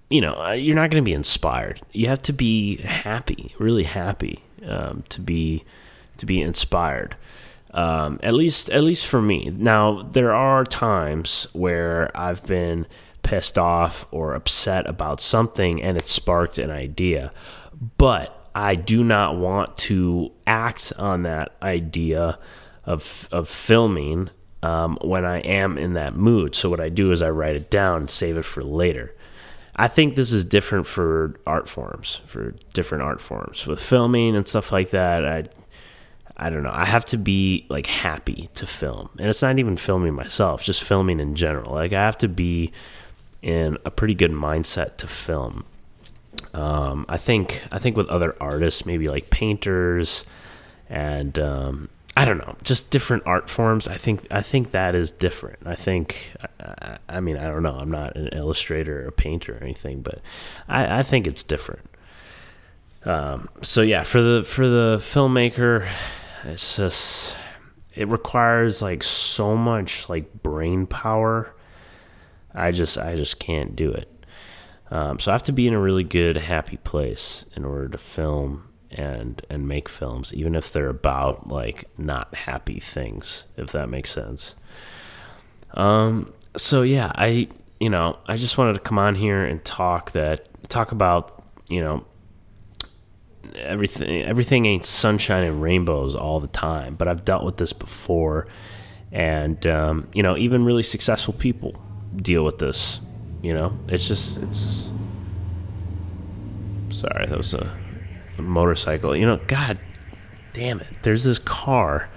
you 0.10 0.22
know, 0.22 0.52
you're 0.52 0.76
not 0.76 0.92
going 0.92 1.04
to 1.04 1.06
be 1.06 1.14
inspired. 1.14 1.82
You 1.92 2.08
have 2.08 2.22
to 2.24 2.34
be 2.34 2.78
happy, 2.78 3.56
really 3.60 3.84
happy, 3.84 4.44
um, 4.66 5.04
to 5.10 5.22
be 5.22 5.64
to 6.18 6.26
be 6.26 6.42
inspired. 6.42 7.16
Um, 7.72 8.20
at 8.24 8.34
least, 8.34 8.70
at 8.70 8.84
least 8.84 9.06
for 9.06 9.22
me. 9.22 9.52
Now, 9.54 10.04
there 10.04 10.34
are 10.34 10.64
times 10.64 11.48
where 11.52 12.16
I've 12.16 12.42
been 12.46 12.88
pissed 13.22 13.58
off 13.58 14.06
or 14.12 14.34
upset 14.34 14.88
about 14.88 15.20
something, 15.20 15.82
and 15.84 15.98
it 15.98 16.08
sparked 16.08 16.58
an 16.58 16.72
idea. 16.72 17.34
But 17.98 18.50
I 18.56 18.76
do 18.76 19.04
not 19.04 19.36
want 19.36 19.78
to 19.80 20.32
act 20.48 20.94
on 20.98 21.24
that 21.24 21.58
idea 21.62 22.40
of 22.86 23.28
of 23.32 23.50
filming 23.50 24.30
um, 24.64 24.98
when 25.02 25.26
I 25.26 25.40
am 25.40 25.78
in 25.78 25.94
that 25.94 26.16
mood. 26.16 26.56
So 26.56 26.70
what 26.70 26.80
I 26.80 26.90
do 26.90 27.12
is 27.12 27.22
I 27.22 27.30
write 27.30 27.56
it 27.56 27.70
down 27.70 28.02
and 28.02 28.10
save 28.10 28.38
it 28.38 28.46
for 28.46 28.64
later. 28.64 29.14
I 29.76 29.88
think 29.88 30.16
this 30.16 30.32
is 30.32 30.46
different 30.46 30.88
for 30.88 31.36
art 31.46 31.68
forms, 31.68 32.22
for 32.28 32.56
different 32.74 33.04
art 33.04 33.20
forms. 33.20 33.68
With 33.68 33.82
filming 33.82 34.36
and 34.36 34.48
stuff 34.48 34.72
like 34.72 34.92
that, 34.92 35.26
I 35.26 35.46
I 36.38 36.50
don't 36.50 36.64
know. 36.64 36.72
I 36.74 36.86
have 36.86 37.06
to 37.08 37.18
be 37.18 37.66
like 37.70 37.86
happy 37.86 38.50
to 38.56 38.66
film. 38.66 39.10
And 39.18 39.28
it's 39.28 39.42
not 39.42 39.60
even 39.60 39.78
filming 39.78 40.14
myself, 40.14 40.64
just 40.64 40.84
filming 40.84 41.20
in 41.20 41.36
general. 41.36 41.74
Like 41.74 41.94
I 41.94 42.02
have 42.02 42.18
to 42.20 42.28
be 42.28 42.72
in 43.42 43.78
a 43.86 43.92
pretty 43.92 44.16
good 44.16 44.32
mindset 44.32 44.98
to 44.98 45.08
film. 45.08 45.66
Um, 46.54 47.06
I 47.08 47.18
think 47.18 47.64
I 47.72 47.80
think 47.80 47.96
with 47.96 48.08
other 48.10 48.36
artists, 48.42 48.86
maybe 48.86 49.08
like 49.10 49.30
painters 49.30 50.26
and 50.90 51.38
um, 51.40 51.90
I 52.18 52.24
don't 52.24 52.38
know, 52.38 52.56
just 52.64 52.92
different 52.92 53.24
art 53.26 53.50
forms. 53.50 53.88
I 53.88 53.98
think 53.98 54.26
I 54.32 54.42
think 54.42 54.72
that 54.72 54.96
is 54.96 55.12
different. 55.12 55.60
I 55.66 55.76
think 55.76 56.34
I, 56.60 56.98
I 57.10 57.20
mean 57.20 57.38
I 57.38 57.44
don't 57.44 57.64
know. 57.64 57.76
I'm 57.76 57.92
not 57.92 58.16
an 58.16 58.30
illustrator 58.30 59.04
or 59.04 59.08
a 59.08 59.12
painter 59.12 59.56
or 59.56 59.64
anything, 59.64 60.02
but 60.02 60.22
I, 60.70 61.00
I 61.00 61.04
think 61.04 61.28
it's 61.28 61.44
different. 61.44 61.90
Um, 63.04 63.50
so 63.62 63.82
yeah, 63.82 64.04
for 64.04 64.22
the 64.22 64.44
for 64.44 64.68
the 64.68 64.98
filmmaker, 65.00 65.92
it's 66.46 66.78
just 66.78 67.36
it 67.94 68.08
requires 68.08 68.82
like 68.82 69.04
so 69.04 69.58
much 69.58 70.08
like 70.08 70.42
brain 70.42 70.88
power. 70.88 71.54
I 72.54 72.72
just 72.72 72.98
I 72.98 73.16
just 73.16 73.40
can't 73.40 73.76
do 73.76 73.92
it. 73.92 74.10
Um, 74.90 75.20
so 75.20 75.32
I 75.32 75.34
have 75.34 75.44
to 75.44 75.52
be 75.52 75.68
in 75.68 75.74
a 75.74 75.80
really 75.80 76.04
good 76.04 76.38
happy 76.38 76.78
place 76.78 77.44
in 77.56 77.66
order 77.66 77.90
to 77.90 77.98
film 77.98 78.70
and 78.96 79.46
and 79.50 79.68
make 79.68 79.88
films, 79.88 80.34
even 80.34 80.56
if 80.56 80.74
they're 80.74 80.90
about 80.90 81.48
like 81.48 81.86
not 81.98 82.34
happy 82.34 82.80
things, 82.80 83.44
if 83.58 83.72
that 83.72 83.90
makes 83.90 84.12
sense. 84.12 84.56
Um. 85.74 86.34
So 86.58 86.82
yeah, 86.82 87.12
I 87.16 87.50
you 87.80 87.90
know 87.90 88.18
I 88.28 88.38
just 88.38 88.58
wanted 88.58 88.74
to 88.74 88.80
come 88.80 88.98
on 88.98 89.16
here 89.16 89.44
and 89.44 89.64
talk 89.64 90.12
that 90.12 90.48
talk 90.70 90.92
about 90.92 91.44
you 91.70 91.82
know 91.82 92.06
everything 93.56 94.24
everything 94.24 94.66
ain't 94.66 94.86
sunshine 94.86 95.44
and 95.44 95.62
rainbows 95.62 96.16
all 96.16 96.40
the 96.40 96.48
time 96.48 96.96
but 96.96 97.08
i've 97.08 97.24
dealt 97.24 97.44
with 97.44 97.58
this 97.58 97.74
before 97.74 98.48
and 99.12 99.66
um, 99.68 100.08
you 100.14 100.24
know 100.24 100.36
even 100.36 100.66
really 100.66 100.84
successful 100.84 101.34
people 101.34 101.76
deal 102.16 102.44
with 102.44 102.58
this 102.58 103.00
you 103.42 103.54
know 103.54 103.78
it's 103.88 104.08
just 104.08 104.38
it's 104.38 104.64
just, 104.64 104.90
sorry 106.90 107.28
that 107.28 107.38
was 107.38 107.54
a, 107.54 107.78
motorcycle 108.42 109.16
you 109.16 109.26
know 109.26 109.40
god 109.48 109.78
damn 110.54 110.80
it 110.80 110.88
there's 111.04 111.24
this 111.24 111.40
car 111.40 112.10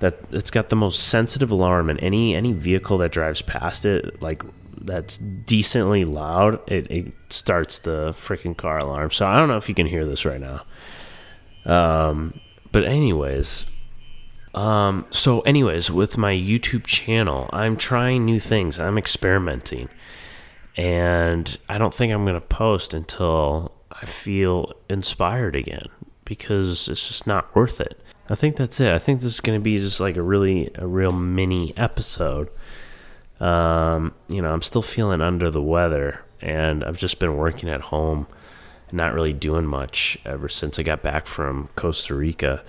that 0.00 0.18
it's 0.30 0.50
got 0.50 0.70
the 0.70 0.76
most 0.76 1.08
sensitive 1.08 1.50
alarm 1.50 1.90
and 1.90 2.00
any 2.00 2.34
any 2.34 2.52
vehicle 2.52 2.98
that 2.98 3.12
drives 3.12 3.42
past 3.42 3.84
it 3.84 4.20
like 4.22 4.42
that's 4.80 5.18
decently 5.18 6.04
loud, 6.04 6.60
it, 6.70 6.90
it 6.90 7.12
starts 7.28 7.78
the 7.78 8.12
freaking 8.12 8.56
car 8.56 8.78
alarm. 8.78 9.10
So 9.10 9.26
I 9.26 9.36
don't 9.36 9.48
know 9.48 9.56
if 9.56 9.68
you 9.68 9.74
can 9.74 9.86
hear 9.86 10.04
this 10.04 10.24
right 10.24 10.40
now. 10.40 10.64
Um, 11.66 12.40
but 12.72 12.84
anyways, 12.84 13.66
um, 14.54 15.06
so 15.10 15.40
anyways, 15.40 15.90
with 15.90 16.16
my 16.16 16.32
YouTube 16.32 16.84
channel, 16.86 17.48
I'm 17.52 17.76
trying 17.76 18.24
new 18.24 18.40
things. 18.40 18.78
I'm 18.78 18.98
experimenting, 18.98 19.88
and 20.76 21.58
I 21.68 21.78
don't 21.78 21.94
think 21.94 22.12
I'm 22.12 22.24
gonna 22.24 22.40
post 22.40 22.94
until 22.94 23.72
I 23.90 24.06
feel 24.06 24.72
inspired 24.88 25.56
again 25.56 25.86
because 26.24 26.88
it's 26.88 27.08
just 27.08 27.26
not 27.26 27.54
worth 27.54 27.80
it. 27.80 28.00
I 28.28 28.34
think 28.34 28.56
that's 28.56 28.78
it. 28.80 28.92
I 28.92 28.98
think 28.98 29.20
this 29.20 29.34
is 29.34 29.40
gonna 29.40 29.60
be 29.60 29.78
just 29.78 30.00
like 30.00 30.16
a 30.16 30.22
really 30.22 30.70
a 30.76 30.86
real 30.86 31.12
mini 31.12 31.76
episode 31.76 32.48
um, 33.40 34.12
you 34.28 34.42
know, 34.42 34.52
I'm 34.52 34.62
still 34.62 34.82
feeling 34.82 35.22
under 35.22 35.50
the 35.50 35.62
weather, 35.62 36.22
and 36.40 36.84
I've 36.84 36.98
just 36.98 37.18
been 37.18 37.36
working 37.36 37.68
at 37.68 37.80
home 37.80 38.26
and 38.88 38.96
not 38.96 39.14
really 39.14 39.32
doing 39.32 39.66
much 39.66 40.18
ever 40.24 40.48
since 40.48 40.78
I 40.78 40.82
got 40.82 41.02
back 41.02 41.26
from 41.26 41.68
Costa 41.74 42.14
Rica. 42.14 42.62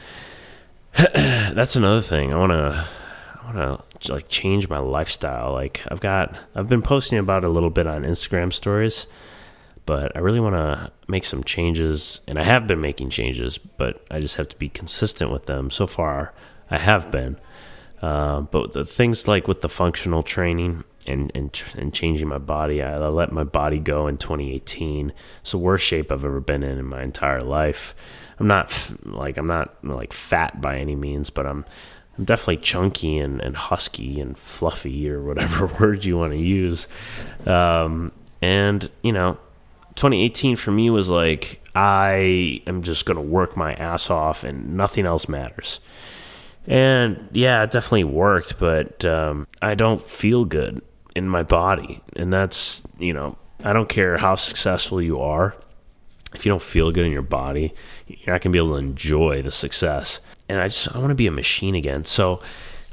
That's 1.14 1.76
another 1.76 2.02
thing. 2.02 2.34
I 2.34 2.38
want 2.38 2.52
to 2.52 2.88
I 3.42 3.54
want 3.54 4.02
to 4.02 4.14
like 4.14 4.30
change 4.30 4.70
my 4.70 4.80
lifestyle. 4.80 5.52
Like 5.52 5.82
I've 5.90 6.00
got 6.00 6.38
I've 6.56 6.70
been 6.70 6.82
posting 6.82 7.20
about 7.20 7.44
a 7.44 7.50
little 7.50 7.70
bit 7.70 7.86
on 7.86 8.04
Instagram 8.04 8.54
stories, 8.54 9.08
but 9.86 10.16
I 10.16 10.20
really 10.20 10.40
want 10.40 10.56
to 10.56 10.92
make 11.08 11.26
some 11.26 11.44
changes 11.44 12.22
and 12.28 12.40
I 12.40 12.44
have 12.44 12.68
been 12.68 12.82
making 12.82 13.10
changes, 13.10 13.58
but 13.58 14.06
I 14.12 14.20
just 14.20 14.36
have 14.36 14.50
to 14.50 14.56
be 14.56 14.70
consistent 14.70 15.32
with 15.32 15.46
them. 15.46 15.70
So 15.72 15.88
far, 15.88 16.34
I 16.70 16.78
have 16.78 17.12
been. 17.12 17.38
Uh, 18.02 18.42
but 18.42 18.74
the 18.74 18.84
things 18.84 19.28
like 19.28 19.48
with 19.48 19.62
the 19.62 19.70
functional 19.70 20.24
training 20.24 20.84
and, 21.06 21.32
and 21.36 21.64
and 21.78 21.94
changing 21.94 22.28
my 22.28 22.40
body, 22.40 22.82
I, 22.82 22.96
I 22.96 23.08
let 23.08 23.32
my 23.32 23.44
body 23.44 23.80
go 23.80 24.08
in 24.08 24.18
2018. 24.18 25.14
It's 25.42 25.52
the 25.52 25.58
worst 25.58 25.86
shape 25.86 26.12
I've 26.12 26.26
ever 26.26 26.40
been 26.40 26.64
in 26.64 26.80
in 26.80 26.86
my 26.86 27.04
entire 27.04 27.42
life. 27.42 27.94
I'm 28.40 28.48
not 28.48 28.74
like 29.04 29.38
I'm 29.38 29.48
not 29.48 29.84
like 29.84 30.14
fat 30.14 30.62
by 30.62 30.80
any 30.80 30.96
means, 30.96 31.30
but 31.30 31.46
I'm 31.46 31.64
I'm 32.18 32.26
definitely 32.26 32.58
chunky 32.58 33.20
and, 33.20 33.40
and 33.40 33.56
husky 33.56 34.20
and 34.20 34.38
fluffy 34.38 35.10
or 35.10 35.22
whatever 35.22 35.68
word 35.80 36.04
you 36.04 36.18
want 36.18 36.34
to 36.34 36.40
use. 36.40 36.88
Um, 37.46 38.12
and 38.42 38.90
you 39.04 39.12
know, 39.12 39.38
2018 39.96 40.56
for 40.56 40.72
me 40.72 40.90
was 40.90 41.10
like 41.10 41.62
I 41.76 42.62
am 42.68 42.84
just 42.84 43.06
gonna 43.06 43.22
work 43.22 43.56
my 43.56 43.74
ass 43.74 44.10
off 44.10 44.44
and 44.44 44.76
nothing 44.76 45.06
else 45.06 45.28
matters. 45.30 45.80
And 46.68 47.30
yeah, 47.32 47.64
it 47.64 47.72
definitely 47.72 48.04
worked, 48.04 48.60
but 48.60 49.04
um, 49.04 49.48
I 49.62 49.76
don't 49.76 50.08
feel 50.08 50.46
good 50.46 50.82
in 51.16 51.28
my 51.28 51.44
body. 51.44 52.02
And 52.16 52.32
that's, 52.32 52.84
you 53.00 53.14
know, 53.14 53.38
I 53.64 53.74
don't 53.74 53.90
care 53.90 54.18
how 54.18 54.36
successful 54.36 55.02
you 55.02 55.20
are. 55.20 55.56
If 56.34 56.46
you 56.46 56.52
don't 56.52 56.62
feel 56.62 56.92
good 56.92 57.06
in 57.06 57.12
your 57.12 57.24
body, 57.24 57.74
you're 58.08 58.34
not 58.34 58.42
going 58.42 58.42
to 58.42 58.50
be 58.52 58.58
able 58.58 58.72
to 58.72 58.86
enjoy 58.86 59.42
the 59.42 59.52
success. 59.52 60.22
And 60.48 60.60
I 60.60 60.68
just, 60.68 60.94
I 60.96 61.00
want 61.00 61.10
to 61.10 61.16
be 61.16 61.28
a 61.28 61.32
machine 61.32 61.76
again. 61.76 62.06
So, 62.06 62.42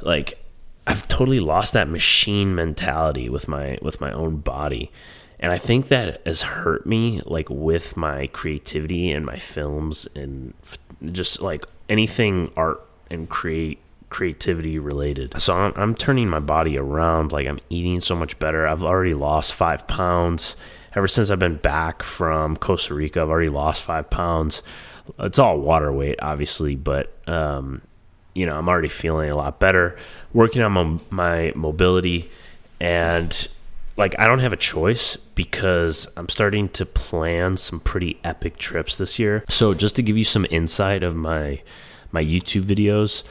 like, 0.01 0.43
I've 0.87 1.07
totally 1.07 1.39
lost 1.39 1.75
that 1.75 1.89
machine 1.89 2.55
mentality 2.55 3.29
with 3.29 3.47
my 3.47 3.79
with 3.83 4.01
my 4.01 4.11
own 4.11 4.39
body 4.39 4.91
and 5.41 5.53
i 5.53 5.59
think 5.59 5.89
that 5.89 6.21
has 6.27 6.43
hurt 6.43 6.87
me 6.87 7.21
like 7.27 7.49
with 7.51 7.97
my 7.97 8.27
creativity 8.29 9.11
and 9.11 9.25
my 9.25 9.39
films 9.39 10.07
and 10.15 10.55
just 11.13 11.41
like 11.41 11.65
anything 11.89 12.51
art 12.57 12.81
and 13.11 13.29
create 13.29 13.79
creativity 14.11 14.79
related. 14.79 15.41
So 15.41 15.55
I'm, 15.55 15.73
I'm, 15.77 15.95
turning 15.95 16.29
my 16.29 16.41
body 16.41 16.79
around. 16.79 17.33
Like 17.33 17.47
I'm 17.47 17.61
eating 17.69 18.01
so 18.01 18.17
much 18.17 18.39
better. 18.39 18.67
I've 18.67 18.83
already 18.83 19.15
lost 19.15 19.55
five 19.55 19.87
pounds. 19.87 20.57
Ever 20.95 21.09
since 21.09 21.31
I've 21.31 21.39
been 21.39 21.57
back 21.57 22.03
from 22.03 22.57
Costa 22.57 22.95
Rica, 22.95 23.23
I've 23.23 23.29
already 23.29 23.51
lost 23.51 23.83
five 23.83 24.09
pounds. 24.11 24.63
It's 25.19 25.39
all 25.39 25.59
water 25.61 25.93
weight, 25.93 26.19
obviously, 26.21 26.77
but 26.77 27.13
um, 27.29 27.83
you 28.35 28.47
know 28.47 28.57
I'm 28.57 28.69
already 28.69 28.89
feeling 28.89 29.31
a 29.31 29.37
lot 29.37 29.61
better. 29.61 29.99
Working 30.33 30.63
on 30.63 30.73
my, 30.73 30.99
my 31.11 31.53
mobility, 31.55 32.31
and 32.81 33.49
like 33.99 34.15
I 34.19 34.27
don't 34.27 34.39
have 34.39 34.53
a 34.53 34.57
choice 34.57 35.17
because 35.35 36.09
I'm 36.17 36.29
starting 36.29 36.69
to 36.71 36.87
plan 36.87 37.57
some 37.57 37.81
pretty 37.81 38.19
epic 38.25 38.57
trips 38.57 38.97
this 38.97 39.19
year. 39.19 39.45
So 39.49 39.75
just 39.75 39.97
to 39.97 40.03
give 40.03 40.17
you 40.17 40.25
some 40.25 40.47
insight 40.51 41.03
of 41.03 41.15
my 41.15 41.61
my 42.11 42.25
YouTube 42.25 42.65
videos. 42.65 43.25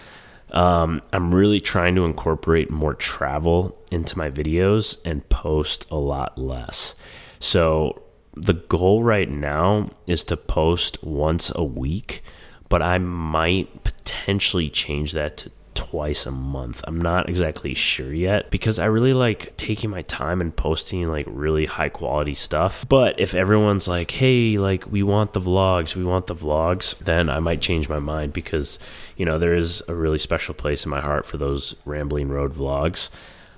Um, 0.55 1.01
I'm 1.11 1.33
really 1.35 1.59
trying 1.59 1.95
to 1.95 2.05
incorporate 2.05 2.69
more 2.69 2.93
travel 2.93 3.77
into 3.91 4.17
my 4.17 4.29
videos 4.29 4.97
and 5.03 5.27
post 5.29 5.85
a 5.91 5.97
lot 5.97 6.37
less. 6.37 6.95
So 7.39 8.03
the 8.33 8.53
goal 8.53 9.03
right 9.03 9.29
now 9.29 9.89
is 10.05 10.23
to 10.25 10.37
post 10.37 11.03
once 11.03 11.51
a 11.55 11.63
week, 11.63 12.23
but 12.69 12.81
I 12.81 12.97
might 12.97 13.83
potentially 13.83 14.69
change 14.69 15.11
that 15.13 15.37
to 15.37 15.51
twice 15.77 16.25
a 16.25 16.31
month. 16.31 16.81
I'm 16.85 16.99
not 16.99 17.29
exactly 17.29 17.75
sure 17.75 18.11
yet 18.11 18.49
because 18.49 18.79
I 18.79 18.85
really 18.85 19.13
like 19.13 19.55
taking 19.57 19.91
my 19.91 20.01
time 20.01 20.41
and 20.41 20.53
posting 20.53 21.07
like 21.07 21.27
really 21.29 21.67
high 21.67 21.89
quality 21.89 22.33
stuff. 22.33 22.83
But 22.89 23.19
if 23.19 23.35
everyone's 23.35 23.87
like, 23.87 24.09
hey, 24.09 24.57
like 24.57 24.91
we 24.91 25.03
want 25.03 25.33
the 25.33 25.39
vlogs, 25.39 25.95
we 25.95 26.03
want 26.03 26.25
the 26.25 26.35
vlogs, 26.35 26.97
then 26.97 27.29
I 27.29 27.39
might 27.39 27.61
change 27.61 27.87
my 27.87 27.99
mind 27.99 28.33
because, 28.33 28.79
you 29.17 29.25
know, 29.25 29.37
there 29.37 29.55
is 29.55 29.83
a 29.87 29.93
really 29.93 30.17
special 30.17 30.55
place 30.55 30.83
in 30.83 30.89
my 30.89 30.99
heart 30.99 31.27
for 31.27 31.37
those 31.37 31.75
rambling 31.85 32.29
road 32.29 32.55
vlogs. 32.55 33.09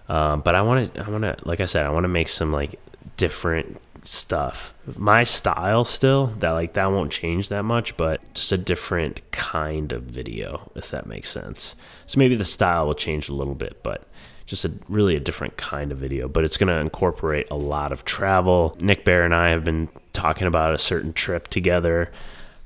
Um, 0.10 0.42
but 0.42 0.56
I 0.56 0.62
want 0.62 0.94
to, 0.94 1.06
I 1.06 1.10
want 1.10 1.24
to, 1.24 1.38
like 1.44 1.62
I 1.62 1.66
said, 1.66 1.86
I 1.86 1.90
want 1.90 2.04
to 2.04 2.10
make 2.10 2.28
some 2.28 2.52
like 2.52 2.78
different 3.16 3.80
stuff. 4.04 4.74
My 4.96 5.24
style 5.24 5.86
still 5.86 6.28
that 6.40 6.52
like 6.52 6.74
that 6.74 6.92
won't 6.92 7.12
change 7.12 7.50
that 7.50 7.64
much, 7.64 7.98
but 7.98 8.34
just 8.34 8.52
a 8.52 8.58
different 8.58 9.32
kind 9.32 9.92
of 9.92 10.04
video, 10.04 10.72
if 10.76 10.90
that 10.92 11.06
makes 11.06 11.30
sense. 11.30 11.76
So 12.06 12.20
maybe 12.20 12.36
the 12.36 12.46
style 12.46 12.88
will 12.88 12.96
change 12.96 13.30
a 13.30 13.34
little 13.34 13.56
bit, 13.56 13.82
but 13.84 14.08
just 14.46 14.66
a 14.66 14.72
really 14.88 15.16
a 15.16 15.20
different 15.20 15.58
kind 15.58 15.92
of 15.92 15.98
video. 15.98 16.28
But 16.28 16.44
it's 16.44 16.58
going 16.58 16.70
to 16.70 16.80
incorporate 16.80 17.48
a 17.52 17.56
lot 17.56 17.92
of 17.92 18.06
travel. 18.06 18.76
Nick 18.80 19.06
Bare 19.06 19.24
and 19.24 19.36
I 19.36 19.50
have 19.50 19.64
been 19.64 19.90
talking 20.14 20.48
about 20.48 20.74
a 20.74 20.80
certain 20.80 21.14
trip 21.14 21.48
together 21.48 22.12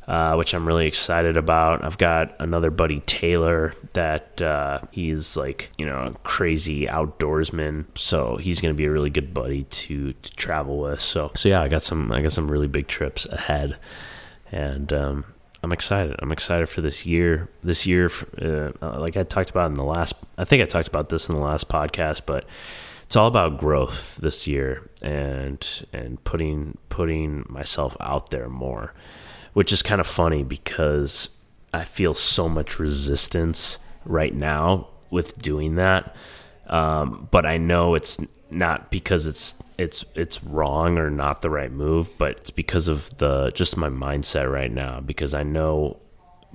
uh, 0.07 0.35
which 0.35 0.53
I'm 0.53 0.65
really 0.65 0.87
excited 0.87 1.37
about. 1.37 1.83
I've 1.83 1.97
got 1.97 2.35
another 2.39 2.71
buddy, 2.71 3.01
Taylor, 3.01 3.75
that 3.93 4.41
uh, 4.41 4.81
he's 4.91 5.37
like, 5.37 5.69
you 5.77 5.85
know, 5.85 5.97
a 5.97 6.11
crazy 6.23 6.87
outdoorsman. 6.87 7.85
So 7.95 8.37
he's 8.37 8.61
going 8.61 8.73
to 8.73 8.77
be 8.77 8.85
a 8.85 8.91
really 8.91 9.09
good 9.09 9.33
buddy 9.33 9.63
to, 9.63 10.13
to 10.13 10.31
travel 10.31 10.79
with. 10.79 10.99
So, 10.99 11.31
so 11.35 11.49
yeah, 11.49 11.61
I 11.61 11.67
got 11.67 11.83
some, 11.83 12.11
I 12.11 12.21
got 12.21 12.31
some 12.31 12.51
really 12.51 12.67
big 12.67 12.87
trips 12.87 13.25
ahead. 13.25 13.77
And, 14.51 14.91
um, 14.93 15.25
I'm 15.63 15.71
excited. 15.71 16.17
I'm 16.19 16.33
excited 16.33 16.67
for 16.67 16.81
this 16.81 17.05
year. 17.05 17.49
This 17.63 17.85
year, 17.85 18.11
uh, 18.41 18.73
uh, 18.85 18.99
like 18.99 19.15
I 19.15 19.23
talked 19.23 19.49
about 19.49 19.67
in 19.67 19.75
the 19.75 19.83
last, 19.83 20.13
I 20.37 20.43
think 20.43 20.61
I 20.61 20.65
talked 20.65 20.89
about 20.89 21.07
this 21.07 21.29
in 21.29 21.35
the 21.35 21.41
last 21.41 21.69
podcast, 21.69 22.23
but 22.25 22.45
it's 23.05 23.15
all 23.15 23.27
about 23.27 23.57
growth 23.57 24.17
this 24.17 24.47
year 24.47 24.89
and 25.01 25.65
and 25.93 26.21
putting 26.23 26.77
putting 26.89 27.45
myself 27.47 27.95
out 27.99 28.31
there 28.31 28.49
more 28.49 28.93
which 29.53 29.71
is 29.71 29.81
kind 29.81 30.01
of 30.01 30.07
funny 30.07 30.43
because 30.43 31.29
I 31.73 31.83
feel 31.83 32.13
so 32.13 32.49
much 32.49 32.79
resistance 32.79 33.77
right 34.05 34.33
now 34.33 34.89
with 35.09 35.39
doing 35.41 35.75
that. 35.75 36.15
Um, 36.67 37.27
but 37.31 37.45
I 37.45 37.57
know 37.57 37.95
it's 37.95 38.19
not 38.49 38.91
because 38.91 39.25
it's 39.25 39.55
it's 39.77 40.05
it's 40.15 40.43
wrong 40.43 40.97
or 40.97 41.09
not 41.09 41.41
the 41.41 41.49
right 41.49 41.71
move, 41.71 42.09
but 42.17 42.37
it's 42.37 42.51
because 42.51 42.87
of 42.87 43.15
the 43.17 43.51
just 43.51 43.77
my 43.77 43.89
mindset 43.89 44.51
right 44.51 44.71
now. 44.71 44.99
Because 44.99 45.33
I 45.33 45.43
know 45.43 45.97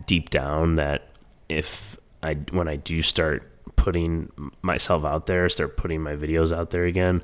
deep 0.06 0.30
down 0.30 0.76
that 0.76 1.08
if 1.48 1.96
I 2.22 2.34
when 2.50 2.68
I 2.68 2.76
do 2.76 3.02
start 3.02 3.50
putting 3.76 4.30
myself 4.62 5.04
out 5.04 5.26
there, 5.26 5.48
start 5.48 5.76
putting 5.76 6.02
my 6.02 6.14
videos 6.14 6.56
out 6.56 6.70
there 6.70 6.84
again, 6.84 7.22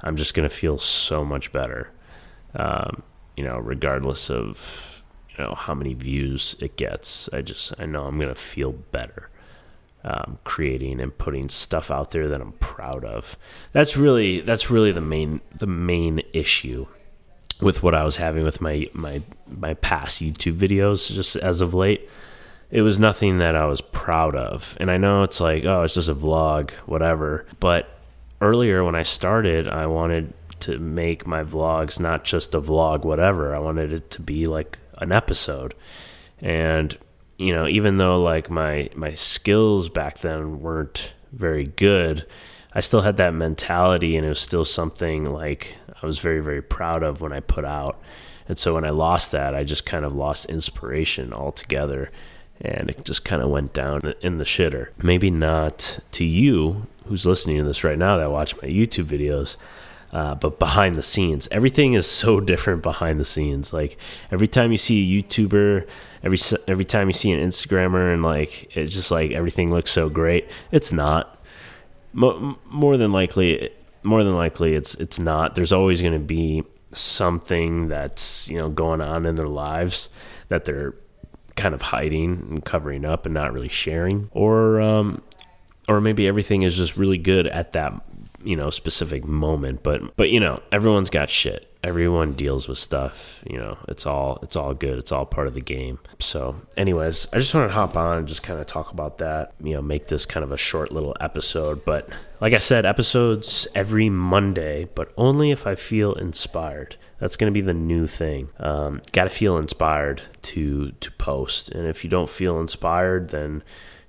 I'm 0.00 0.16
just 0.16 0.34
gonna 0.34 0.48
feel 0.48 0.78
so 0.78 1.24
much 1.24 1.52
better. 1.52 1.90
Um, 2.54 3.02
you 3.36 3.44
know, 3.44 3.58
regardless 3.58 4.30
of 4.30 5.01
know 5.42 5.54
how 5.54 5.74
many 5.74 5.94
views 5.94 6.56
it 6.60 6.76
gets. 6.76 7.28
I 7.32 7.42
just 7.42 7.72
I 7.78 7.86
know 7.86 8.04
I'm 8.04 8.18
gonna 8.18 8.34
feel 8.34 8.72
better 8.72 9.28
um, 10.04 10.38
creating 10.44 11.00
and 11.00 11.16
putting 11.16 11.48
stuff 11.48 11.90
out 11.90 12.10
there 12.10 12.28
that 12.28 12.40
I'm 12.40 12.52
proud 12.52 13.04
of. 13.04 13.36
That's 13.72 13.96
really 13.96 14.40
that's 14.40 14.70
really 14.70 14.92
the 14.92 15.00
main 15.00 15.40
the 15.54 15.66
main 15.66 16.22
issue 16.32 16.86
with 17.60 17.82
what 17.82 17.94
I 17.94 18.04
was 18.04 18.16
having 18.16 18.44
with 18.44 18.60
my 18.60 18.88
my 18.92 19.22
my 19.48 19.74
past 19.74 20.22
YouTube 20.22 20.58
videos 20.58 21.12
just 21.12 21.36
as 21.36 21.60
of 21.60 21.74
late. 21.74 22.08
It 22.70 22.82
was 22.82 22.98
nothing 22.98 23.38
that 23.38 23.54
I 23.54 23.66
was 23.66 23.82
proud 23.82 24.34
of. 24.34 24.78
And 24.80 24.90
I 24.90 24.96
know 24.96 25.24
it's 25.24 25.40
like, 25.40 25.64
oh, 25.66 25.82
it's 25.82 25.92
just 25.92 26.08
a 26.08 26.14
vlog, 26.14 26.70
whatever. 26.86 27.44
But 27.60 27.86
earlier 28.40 28.82
when 28.82 28.94
I 28.94 29.02
started, 29.02 29.68
I 29.68 29.86
wanted 29.86 30.32
to 30.60 30.78
make 30.78 31.26
my 31.26 31.44
vlogs 31.44 32.00
not 32.00 32.24
just 32.24 32.54
a 32.54 32.62
vlog, 32.62 33.04
whatever. 33.04 33.54
I 33.54 33.58
wanted 33.58 33.92
it 33.92 34.10
to 34.12 34.22
be 34.22 34.46
like 34.46 34.78
an 34.98 35.12
episode. 35.12 35.74
And 36.40 36.96
you 37.38 37.52
know, 37.52 37.66
even 37.66 37.98
though 37.98 38.22
like 38.22 38.50
my 38.50 38.88
my 38.94 39.14
skills 39.14 39.88
back 39.88 40.20
then 40.20 40.60
weren't 40.60 41.12
very 41.32 41.66
good, 41.66 42.26
I 42.72 42.80
still 42.80 43.02
had 43.02 43.16
that 43.16 43.34
mentality 43.34 44.16
and 44.16 44.24
it 44.26 44.30
was 44.30 44.40
still 44.40 44.64
something 44.64 45.24
like 45.24 45.76
I 46.02 46.06
was 46.06 46.18
very 46.18 46.40
very 46.40 46.62
proud 46.62 47.02
of 47.02 47.20
when 47.20 47.32
I 47.32 47.40
put 47.40 47.64
out. 47.64 48.00
And 48.48 48.58
so 48.58 48.74
when 48.74 48.84
I 48.84 48.90
lost 48.90 49.32
that, 49.32 49.54
I 49.54 49.64
just 49.64 49.86
kind 49.86 50.04
of 50.04 50.14
lost 50.14 50.46
inspiration 50.46 51.32
altogether 51.32 52.10
and 52.60 52.90
it 52.90 53.04
just 53.04 53.24
kind 53.24 53.42
of 53.42 53.50
went 53.50 53.72
down 53.72 54.14
in 54.20 54.38
the 54.38 54.44
shitter. 54.44 54.88
Maybe 55.02 55.30
not 55.30 55.98
to 56.12 56.24
you 56.24 56.86
who's 57.06 57.26
listening 57.26 57.58
to 57.58 57.64
this 57.64 57.84
right 57.84 57.98
now 57.98 58.16
that 58.18 58.30
watch 58.30 58.54
my 58.62 58.68
YouTube 58.68 59.06
videos, 59.06 59.56
uh, 60.12 60.34
but 60.34 60.58
behind 60.58 60.96
the 60.96 61.02
scenes, 61.02 61.48
everything 61.50 61.94
is 61.94 62.06
so 62.06 62.40
different 62.52 62.82
behind 62.82 63.18
the 63.18 63.24
scenes. 63.24 63.72
Like 63.72 63.96
every 64.30 64.48
time 64.48 64.70
you 64.72 64.78
see 64.78 65.00
a 65.00 65.22
YouTuber, 65.22 65.86
every 66.22 66.38
every 66.68 66.84
time 66.84 67.08
you 67.08 67.14
see 67.14 67.32
an 67.32 67.40
Instagrammer, 67.40 68.12
and 68.12 68.22
like 68.22 68.76
it's 68.76 68.92
just 68.92 69.10
like 69.10 69.30
everything 69.32 69.70
looks 69.70 69.90
so 69.90 70.08
great. 70.08 70.48
It's 70.70 70.92
not. 70.92 71.38
Mo- 72.14 72.58
more 72.68 72.98
than 72.98 73.10
likely, 73.10 73.70
more 74.02 74.22
than 74.22 74.34
likely, 74.34 74.74
it's 74.74 74.94
it's 74.96 75.18
not. 75.18 75.54
There's 75.54 75.72
always 75.72 76.00
going 76.02 76.12
to 76.12 76.18
be 76.18 76.62
something 76.92 77.88
that's 77.88 78.48
you 78.48 78.58
know 78.58 78.68
going 78.68 79.00
on 79.00 79.24
in 79.24 79.36
their 79.36 79.48
lives 79.48 80.10
that 80.48 80.66
they're 80.66 80.94
kind 81.56 81.74
of 81.74 81.80
hiding 81.80 82.46
and 82.50 82.64
covering 82.64 83.06
up 83.06 83.24
and 83.24 83.34
not 83.34 83.54
really 83.54 83.70
sharing, 83.70 84.28
or 84.32 84.78
um, 84.82 85.22
or 85.88 86.02
maybe 86.02 86.28
everything 86.28 86.62
is 86.64 86.76
just 86.76 86.98
really 86.98 87.18
good 87.18 87.46
at 87.46 87.72
that 87.72 87.94
you 88.44 88.56
know 88.56 88.70
specific 88.70 89.24
moment 89.24 89.82
but 89.82 90.16
but 90.16 90.30
you 90.30 90.40
know 90.40 90.62
everyone's 90.70 91.10
got 91.10 91.30
shit. 91.30 91.68
Everyone 91.84 92.34
deals 92.34 92.68
with 92.68 92.78
stuff 92.78 93.42
you 93.48 93.58
know 93.58 93.76
it's 93.88 94.06
all 94.06 94.38
it's 94.42 94.54
all 94.54 94.72
good 94.72 94.98
it's 94.98 95.10
all 95.10 95.26
part 95.26 95.46
of 95.46 95.54
the 95.54 95.60
game. 95.60 95.98
So 96.18 96.60
anyways 96.76 97.28
i 97.32 97.38
just 97.38 97.54
wanted 97.54 97.68
to 97.68 97.74
hop 97.74 97.96
on 97.96 98.18
and 98.18 98.28
just 98.28 98.42
kind 98.42 98.60
of 98.60 98.66
talk 98.66 98.92
about 98.92 99.18
that 99.18 99.52
you 99.62 99.74
know 99.74 99.82
make 99.82 100.08
this 100.08 100.26
kind 100.26 100.44
of 100.44 100.52
a 100.52 100.56
short 100.56 100.92
little 100.92 101.16
episode 101.20 101.84
but 101.84 102.08
like 102.40 102.52
i 102.52 102.58
said 102.58 102.86
episodes 102.86 103.66
every 103.74 104.08
monday 104.08 104.88
but 104.94 105.12
only 105.16 105.50
if 105.50 105.66
i 105.66 105.74
feel 105.74 106.14
inspired. 106.14 106.96
That's 107.18 107.36
going 107.36 107.52
to 107.52 107.54
be 107.54 107.60
the 107.60 107.72
new 107.72 108.08
thing. 108.08 108.48
Um, 108.58 109.00
got 109.12 109.24
to 109.24 109.30
feel 109.30 109.56
inspired 109.56 110.22
to 110.42 110.90
to 110.90 111.10
post 111.12 111.68
and 111.68 111.86
if 111.86 112.04
you 112.04 112.10
don't 112.10 112.28
feel 112.28 112.60
inspired 112.60 113.30
then 113.30 113.62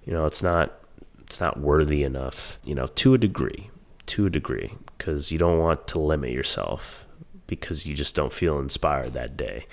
you 0.03 0.13
know 0.13 0.25
it's 0.25 0.41
not 0.41 0.73
it's 1.21 1.39
not 1.39 1.59
worthy 1.59 2.03
enough 2.03 2.57
you 2.63 2.75
know 2.75 2.87
to 2.87 3.13
a 3.13 3.17
degree 3.17 3.69
to 4.07 4.25
a 4.25 4.29
degree 4.29 4.73
because 4.97 5.31
you 5.31 5.37
don't 5.37 5.59
want 5.59 5.87
to 5.87 5.99
limit 5.99 6.31
yourself 6.31 7.05
because 7.47 7.85
you 7.85 7.95
just 7.95 8.15
don't 8.15 8.33
feel 8.33 8.59
inspired 8.59 9.13
that 9.13 9.37
day. 9.37 9.65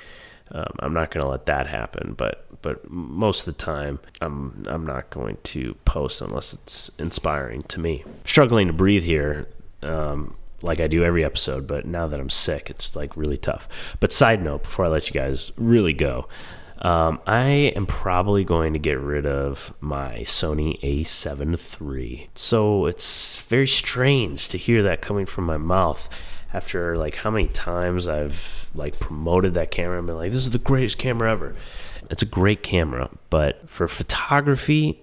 Um, 0.52 0.72
I'm 0.80 0.92
not 0.92 1.10
going 1.10 1.24
to 1.24 1.30
let 1.30 1.46
that 1.46 1.66
happen, 1.68 2.14
but 2.16 2.46
but 2.62 2.90
most 2.90 3.46
of 3.46 3.56
the 3.56 3.64
time, 3.64 4.00
I'm 4.20 4.64
I'm 4.66 4.84
not 4.84 5.10
going 5.10 5.38
to 5.44 5.74
post 5.84 6.20
unless 6.20 6.52
it's 6.52 6.90
inspiring 6.98 7.62
to 7.62 7.80
me. 7.80 8.04
Struggling 8.24 8.66
to 8.66 8.72
breathe 8.72 9.04
here, 9.04 9.48
um, 9.82 10.36
like 10.62 10.80
I 10.80 10.88
do 10.88 11.04
every 11.04 11.24
episode, 11.24 11.66
but 11.66 11.86
now 11.86 12.08
that 12.08 12.18
I'm 12.18 12.30
sick, 12.30 12.68
it's 12.68 12.96
like 12.96 13.16
really 13.16 13.38
tough. 13.38 13.68
But 14.00 14.12
side 14.12 14.42
note, 14.42 14.62
before 14.62 14.86
I 14.86 14.88
let 14.88 15.06
you 15.06 15.12
guys 15.12 15.52
really 15.56 15.92
go, 15.92 16.26
um, 16.82 17.20
I 17.26 17.72
am 17.76 17.86
probably 17.86 18.44
going 18.44 18.72
to 18.72 18.78
get 18.78 18.98
rid 18.98 19.26
of 19.26 19.74
my 19.80 20.20
Sony 20.20 20.80
A7 20.80 21.90
III. 21.92 22.30
So 22.34 22.86
it's 22.86 23.40
very 23.42 23.68
strange 23.68 24.48
to 24.48 24.58
hear 24.58 24.82
that 24.84 25.02
coming 25.02 25.26
from 25.26 25.44
my 25.44 25.58
mouth 25.58 26.08
after 26.54 26.96
like 26.96 27.16
how 27.16 27.30
many 27.30 27.48
times 27.48 28.08
I've 28.08 28.70
like 28.74 28.98
promoted 28.98 29.54
that 29.54 29.70
camera 29.70 29.98
and 29.98 30.06
been 30.06 30.16
like, 30.16 30.32
this 30.32 30.42
is 30.42 30.50
the 30.50 30.58
greatest 30.58 30.96
camera 30.96 31.30
ever. 31.30 31.54
It's 32.08 32.22
a 32.22 32.26
great 32.26 32.62
camera, 32.62 33.10
but 33.28 33.68
for 33.68 33.86
photography, 33.86 35.00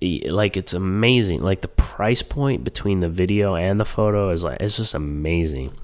like 0.00 0.56
it's 0.56 0.72
amazing. 0.72 1.42
Like 1.42 1.60
the 1.60 1.68
price 1.68 2.22
point 2.22 2.64
between 2.64 3.00
the 3.00 3.08
video 3.08 3.54
and 3.54 3.78
the 3.78 3.84
photo 3.84 4.30
is 4.30 4.42
like 4.42 4.60
it's 4.60 4.78
just 4.78 4.94
amazing 4.94 5.76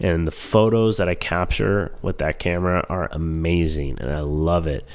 and 0.00 0.26
the 0.26 0.32
photos 0.32 0.96
that 0.98 1.08
I 1.08 1.14
capture 1.14 1.92
with 2.02 2.18
that 2.18 2.38
camera 2.38 2.84
are 2.88 3.08
amazing, 3.12 3.98
and 4.00 4.10
I 4.10 4.20
love 4.20 4.66
it. 4.66 4.86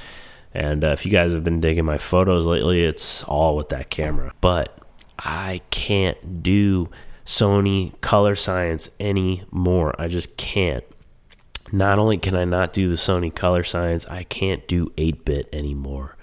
And 0.53 0.83
uh, 0.83 0.89
if 0.89 1.05
you 1.05 1.11
guys 1.11 1.33
have 1.33 1.43
been 1.43 1.59
digging 1.59 1.85
my 1.85 1.97
photos 1.97 2.45
lately, 2.45 2.83
it's 2.83 3.23
all 3.23 3.55
with 3.55 3.69
that 3.69 3.89
camera. 3.89 4.33
But 4.39 4.77
I 5.17 5.61
can't 5.71 6.43
do 6.43 6.89
Sony 7.25 7.99
color 8.01 8.35
science 8.35 8.89
anymore. 8.99 9.95
I 9.99 10.07
just 10.07 10.37
can't. 10.37 10.83
Not 11.71 11.97
only 11.97 12.17
can 12.17 12.35
I 12.35 12.45
not 12.45 12.71
do 12.71 12.89
the 12.89 12.95
Sony 12.95 13.33
color 13.33 13.63
science, 13.63 14.05
I 14.05 14.23
can't 14.23 14.67
do 14.67 14.91
8 14.97 15.25
bit 15.25 15.49
anymore. 15.51 16.17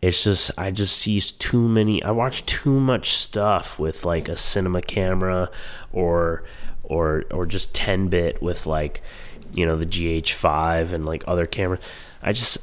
It's 0.00 0.22
just, 0.22 0.50
I 0.58 0.70
just 0.70 0.96
see 0.98 1.18
too 1.18 1.66
many, 1.66 2.02
I 2.02 2.10
watch 2.10 2.44
too 2.46 2.78
much 2.78 3.14
stuff 3.14 3.78
with 3.78 4.04
like 4.04 4.28
a 4.28 4.36
cinema 4.36 4.82
camera 4.82 5.50
or 5.92 6.44
or 6.84 7.24
or 7.30 7.46
just 7.46 7.74
10 7.74 8.08
bit 8.08 8.42
with 8.42 8.66
like 8.66 9.02
you 9.52 9.66
know 9.66 9.76
the 9.76 9.86
GH5 9.86 10.92
and 10.92 11.06
like 11.06 11.24
other 11.26 11.46
cameras. 11.46 11.80
I 12.22 12.32
just 12.32 12.58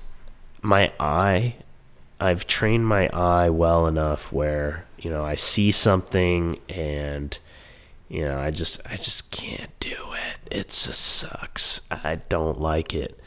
my 0.62 0.92
eye 1.00 1.56
I've 2.22 2.46
trained 2.46 2.86
my 2.86 3.08
eye 3.10 3.50
well 3.50 3.88
enough 3.88 4.32
where 4.32 4.86
you 5.00 5.10
know 5.10 5.26
I 5.26 5.34
see 5.34 5.72
something 5.72 6.60
and 6.70 7.36
you 8.10 8.24
know 8.26 8.38
I 8.40 8.52
just 8.52 8.80
I 8.86 8.96
just 8.96 9.32
can't 9.32 9.72
do 9.80 9.96
it. 10.14 10.56
It 10.56 10.68
just 10.70 11.02
sucks. 11.02 11.82
I 11.90 12.22
don't 12.30 12.62
like 12.62 12.94
it. 12.94 13.20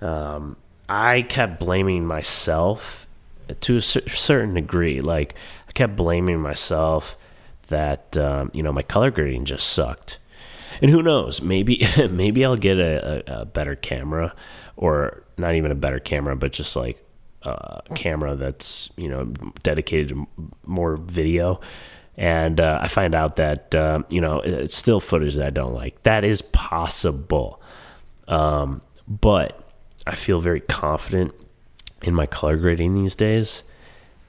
Um, 0.00 0.56
I 0.88 1.22
kept 1.22 1.60
blaming 1.60 2.06
myself 2.06 3.06
to 3.60 3.76
a 3.76 3.82
certain 3.82 4.54
degree. 4.54 5.02
Like 5.02 5.34
I 5.68 5.72
kept 5.72 5.94
blaming 5.94 6.40
myself 6.40 7.18
that 7.68 8.16
um, 8.16 8.50
you 8.54 8.62
know 8.62 8.72
my 8.72 8.82
color 8.82 9.10
grading 9.10 9.44
just 9.44 9.68
sucked 9.68 10.18
and 10.80 10.90
who 10.90 11.02
knows? 11.02 11.42
Maybe 11.42 11.86
maybe 12.10 12.44
I'll 12.44 12.56
get 12.56 12.78
a, 12.78 13.32
a, 13.32 13.42
a 13.42 13.44
better 13.44 13.74
camera, 13.74 14.34
or 14.76 15.22
not 15.36 15.54
even 15.54 15.70
a 15.70 15.76
better 15.76 15.98
camera, 15.98 16.36
but 16.36 16.52
just 16.52 16.76
like 16.76 17.02
a 17.42 17.82
camera 17.94 18.36
that's 18.36 18.90
you 18.96 19.08
know 19.08 19.26
dedicated 19.62 20.08
to 20.10 20.28
more 20.64 20.96
video. 20.96 21.60
And 22.16 22.60
uh, 22.60 22.78
I 22.82 22.88
find 22.88 23.14
out 23.14 23.36
that 23.36 23.74
uh, 23.74 24.02
you 24.10 24.20
know 24.20 24.40
it's 24.40 24.76
still 24.76 25.00
footage 25.00 25.36
that 25.36 25.46
I 25.46 25.50
don't 25.50 25.74
like. 25.74 26.02
That 26.02 26.24
is 26.24 26.42
possible, 26.42 27.60
um, 28.28 28.82
but 29.08 29.58
I 30.06 30.14
feel 30.14 30.40
very 30.40 30.60
confident 30.60 31.32
in 32.02 32.14
my 32.14 32.26
color 32.26 32.56
grading 32.56 32.94
these 32.94 33.14
days, 33.14 33.62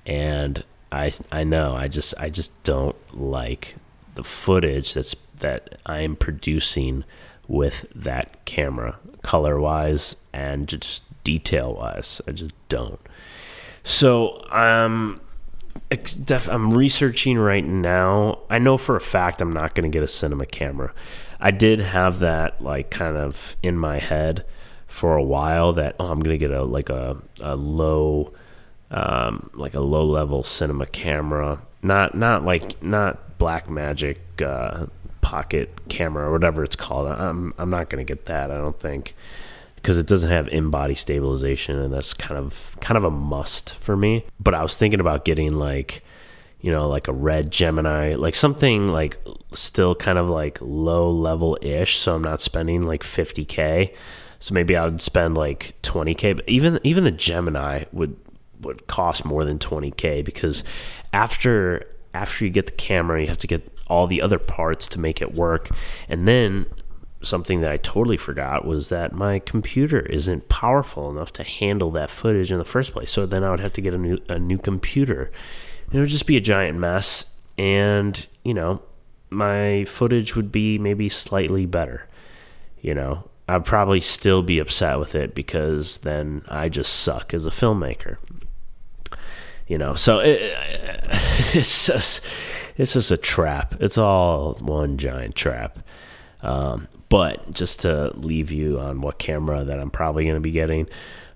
and 0.05 0.63
I 0.91 1.11
I 1.31 1.43
know 1.43 1.75
I 1.75 1.87
just 1.87 2.13
I 2.17 2.29
just 2.29 2.63
don't 2.63 2.95
like 3.19 3.75
the 4.15 4.23
footage 4.23 4.93
that's 4.93 5.15
that 5.39 5.79
I'm 5.85 6.15
producing 6.15 7.03
with 7.47 7.85
that 7.93 8.45
camera, 8.45 8.97
color 9.21 9.59
wise 9.59 10.15
and 10.31 10.67
just 10.67 11.03
detail 11.23 11.75
wise. 11.75 12.21
I 12.27 12.31
just 12.31 12.53
don't. 12.69 12.99
So 13.83 14.45
I'm 14.49 15.21
I'm 15.91 16.73
researching 16.73 17.37
right 17.37 17.65
now. 17.65 18.39
I 18.49 18.59
know 18.59 18.77
for 18.77 18.95
a 18.95 19.01
fact 19.01 19.41
I'm 19.41 19.53
not 19.53 19.75
going 19.75 19.89
to 19.89 19.95
get 19.95 20.03
a 20.03 20.07
cinema 20.07 20.45
camera. 20.45 20.93
I 21.39 21.51
did 21.51 21.79
have 21.79 22.19
that 22.19 22.61
like 22.61 22.89
kind 22.89 23.17
of 23.17 23.55
in 23.61 23.77
my 23.77 23.99
head 23.99 24.45
for 24.87 25.15
a 25.17 25.23
while 25.23 25.73
that 25.73 25.95
oh 25.99 26.07
I'm 26.07 26.19
going 26.19 26.37
to 26.39 26.47
get 26.47 26.51
a 26.51 26.63
like 26.63 26.89
a 26.89 27.17
a 27.41 27.55
low 27.55 28.33
um, 28.91 29.49
like 29.53 29.73
a 29.73 29.81
low 29.81 30.05
level 30.05 30.43
cinema 30.43 30.85
camera. 30.85 31.59
Not 31.81 32.15
not 32.15 32.45
like 32.45 32.81
not 32.81 33.37
Blackmagic 33.37 34.17
uh, 34.41 34.85
pocket 35.23 35.89
camera 35.89 36.27
or 36.27 36.31
whatever 36.31 36.63
it's 36.63 36.75
called. 36.75 37.07
I'm 37.07 37.53
I'm 37.57 37.71
not 37.71 37.89
going 37.89 38.05
to 38.05 38.13
get 38.13 38.25
that. 38.25 38.51
I 38.51 38.57
don't 38.57 38.77
think 38.77 39.15
because 39.75 39.97
it 39.97 40.05
doesn't 40.05 40.29
have 40.29 40.47
in-body 40.49 40.95
stabilization 40.95 41.79
and 41.79 41.91
that's 41.91 42.13
kind 42.13 42.37
of 42.37 42.75
kind 42.81 42.97
of 42.97 43.03
a 43.03 43.09
must 43.09 43.75
for 43.75 43.97
me. 43.97 44.25
But 44.39 44.53
I 44.53 44.61
was 44.61 44.77
thinking 44.77 44.99
about 44.99 45.25
getting 45.25 45.55
like 45.55 46.03
you 46.59 46.69
know 46.69 46.87
like 46.87 47.07
a 47.07 47.13
red 47.13 47.49
Gemini, 47.49 48.13
like 48.13 48.35
something 48.35 48.89
like 48.89 49.17
still 49.53 49.95
kind 49.95 50.19
of 50.19 50.29
like 50.29 50.59
low 50.61 51.09
level 51.09 51.57
ish 51.61 51.97
so 51.97 52.15
I'm 52.15 52.21
not 52.21 52.41
spending 52.41 52.83
like 52.83 53.01
50k. 53.01 53.95
So 54.39 54.53
maybe 54.53 54.75
I 54.75 54.83
would 54.83 55.01
spend 55.01 55.37
like 55.37 55.73
20k. 55.83 56.35
But 56.35 56.49
even 56.49 56.79
even 56.83 57.05
the 57.05 57.11
Gemini 57.11 57.85
would 57.93 58.17
would 58.59 58.87
cost 58.87 59.23
more 59.23 59.45
than 59.45 59.57
20k 59.57 60.23
because 60.23 60.63
after 61.13 61.87
after 62.13 62.45
you 62.45 62.51
get 62.51 62.65
the 62.67 62.73
camera, 62.73 63.21
you 63.21 63.27
have 63.27 63.39
to 63.39 63.47
get 63.47 63.72
all 63.87 64.07
the 64.07 64.21
other 64.21 64.39
parts 64.39 64.87
to 64.89 64.99
make 64.99 65.21
it 65.21 65.33
work, 65.33 65.69
and 66.07 66.27
then 66.27 66.65
something 67.21 67.61
that 67.61 67.71
I 67.71 67.77
totally 67.77 68.17
forgot 68.17 68.65
was 68.65 68.89
that 68.89 69.13
my 69.13 69.39
computer 69.39 70.01
isn't 70.01 70.49
powerful 70.49 71.09
enough 71.09 71.31
to 71.33 71.43
handle 71.43 71.89
that 71.91 72.09
footage 72.09 72.51
in 72.51 72.57
the 72.57 72.65
first 72.65 72.91
place. 72.91 73.11
So 73.11 73.25
then 73.25 73.43
I 73.43 73.51
would 73.51 73.61
have 73.61 73.73
to 73.73 73.81
get 73.81 73.93
a 73.93 73.97
new 73.97 74.19
a 74.29 74.39
new 74.39 74.57
computer. 74.57 75.31
It 75.91 75.99
would 75.99 76.09
just 76.09 76.25
be 76.25 76.37
a 76.37 76.41
giant 76.41 76.77
mess, 76.77 77.25
and 77.57 78.25
you 78.43 78.53
know, 78.53 78.81
my 79.29 79.85
footage 79.85 80.35
would 80.35 80.51
be 80.51 80.77
maybe 80.77 81.09
slightly 81.09 81.65
better. 81.65 82.07
You 82.81 82.93
know, 82.93 83.29
I'd 83.47 83.65
probably 83.65 84.01
still 84.01 84.41
be 84.43 84.59
upset 84.59 84.99
with 84.99 85.15
it 85.15 85.35
because 85.35 85.99
then 85.99 86.43
I 86.47 86.69
just 86.69 86.93
suck 86.93 87.33
as 87.33 87.45
a 87.45 87.51
filmmaker. 87.51 88.17
You 89.67 89.77
know, 89.77 89.95
so 89.95 90.19
it, 90.19 90.39
it's 91.53 91.87
just 91.87 92.21
it's 92.77 92.93
just 92.93 93.11
a 93.11 93.17
trap. 93.17 93.75
It's 93.79 93.97
all 93.97 94.55
one 94.55 94.97
giant 94.97 95.35
trap. 95.35 95.79
Um, 96.41 96.87
but 97.09 97.53
just 97.53 97.81
to 97.81 98.11
leave 98.15 98.51
you 98.51 98.79
on 98.79 99.01
what 99.01 99.17
camera 99.17 99.63
that 99.63 99.79
I'm 99.79 99.91
probably 99.91 100.23
going 100.23 100.35
to 100.35 100.41
be 100.41 100.51
getting, 100.51 100.87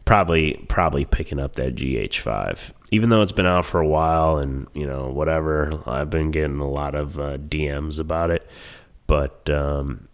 probably 0.05 0.65
probably 0.67 1.05
picking 1.05 1.39
up 1.39 1.55
that 1.55 1.75
GH5. 1.75 2.71
Even 2.91 3.09
though 3.09 3.21
it's 3.21 3.31
been 3.31 3.45
out 3.45 3.65
for 3.65 3.79
a 3.79 3.87
while 3.87 4.37
and 4.37 4.67
you 4.73 4.85
know 4.85 5.09
whatever, 5.09 5.81
I've 5.85 6.09
been 6.09 6.31
getting 6.31 6.59
a 6.59 6.69
lot 6.69 6.95
of 6.95 7.19
uh, 7.19 7.37
DMs 7.37 7.99
about 7.99 8.31
it. 8.31 8.49
But 9.05 9.49
um, 9.49 10.07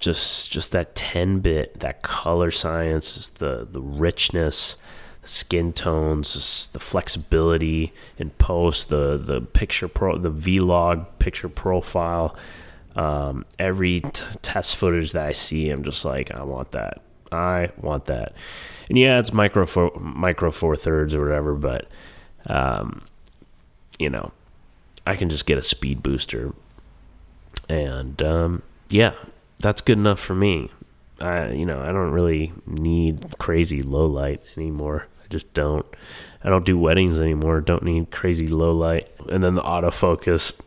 just 0.00 0.50
just 0.50 0.72
that 0.72 0.94
10 0.94 1.40
bit, 1.40 1.80
that 1.80 2.02
color 2.02 2.50
science, 2.50 3.30
the 3.30 3.66
the 3.70 3.82
richness, 3.82 4.76
skin 5.22 5.72
tones, 5.72 6.68
the 6.72 6.80
flexibility 6.80 7.92
in 8.18 8.30
post, 8.30 8.88
the 8.88 9.18
the 9.18 9.40
picture 9.40 9.88
pro, 9.88 10.18
the 10.18 10.30
vlog 10.30 11.06
picture 11.18 11.48
profile. 11.48 12.36
Um, 12.96 13.44
every 13.58 14.00
t- 14.00 14.24
test 14.42 14.76
footage 14.76 15.12
that 15.12 15.26
I 15.26 15.32
see, 15.32 15.70
I'm 15.70 15.84
just 15.84 16.04
like, 16.04 16.32
I 16.32 16.42
want 16.42 16.72
that. 16.72 17.00
I 17.30 17.70
want 17.80 18.06
that. 18.06 18.34
And 18.88 18.98
yeah, 18.98 19.20
it's 19.20 19.32
micro 19.32 19.64
four, 19.66 19.92
micro 20.00 20.50
four 20.50 20.74
thirds 20.74 21.14
or 21.14 21.24
whatever, 21.24 21.54
but 21.54 21.86
um, 22.46 23.02
you 23.98 24.10
know, 24.10 24.32
I 25.06 25.14
can 25.14 25.28
just 25.28 25.46
get 25.46 25.58
a 25.58 25.62
speed 25.62 26.02
booster, 26.02 26.52
and 27.68 28.20
um, 28.22 28.62
yeah, 28.88 29.12
that's 29.58 29.80
good 29.80 29.98
enough 29.98 30.18
for 30.18 30.34
me. 30.34 30.70
I 31.20 31.50
you 31.50 31.66
know 31.66 31.80
I 31.80 31.92
don't 31.92 32.12
really 32.12 32.52
need 32.66 33.38
crazy 33.38 33.82
low 33.82 34.06
light 34.06 34.42
anymore. 34.56 35.06
I 35.24 35.28
just 35.28 35.52
don't. 35.54 35.86
I 36.42 36.48
don't 36.48 36.64
do 36.64 36.78
weddings 36.78 37.18
anymore. 37.18 37.60
Don't 37.60 37.82
need 37.82 38.10
crazy 38.10 38.48
low 38.48 38.72
light. 38.72 39.08
And 39.28 39.42
then 39.42 39.54
the 39.54 39.62
autofocus, 39.62 40.58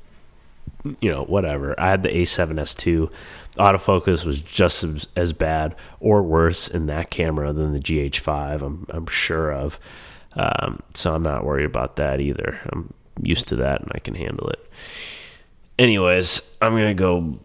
you 1.01 1.09
know, 1.09 1.23
whatever. 1.23 1.79
I 1.79 1.89
had 1.89 2.03
the 2.03 2.09
A7S2. 2.09 3.09
Autofocus 3.57 4.23
was 4.25 4.39
just 4.39 4.83
as, 4.83 5.07
as 5.15 5.33
bad 5.33 5.75
or 5.99 6.21
worse 6.21 6.67
in 6.67 6.85
that 6.87 7.09
camera 7.09 7.51
than 7.53 7.73
the 7.73 7.79
GH5. 7.79 8.61
I'm 8.61 8.85
I'm 8.89 9.07
sure 9.07 9.51
of. 9.51 9.79
Um, 10.35 10.81
so 10.93 11.13
I'm 11.13 11.23
not 11.23 11.45
worried 11.45 11.65
about 11.65 11.95
that 11.97 12.19
either. 12.19 12.59
I'm 12.71 12.93
used 13.21 13.47
to 13.49 13.55
that 13.57 13.81
and 13.81 13.91
I 13.93 13.99
can 13.99 14.15
handle 14.15 14.49
it. 14.49 14.67
Anyways, 15.77 16.41
I'm 16.61 16.73
gonna 16.73 16.93
go 16.93 17.39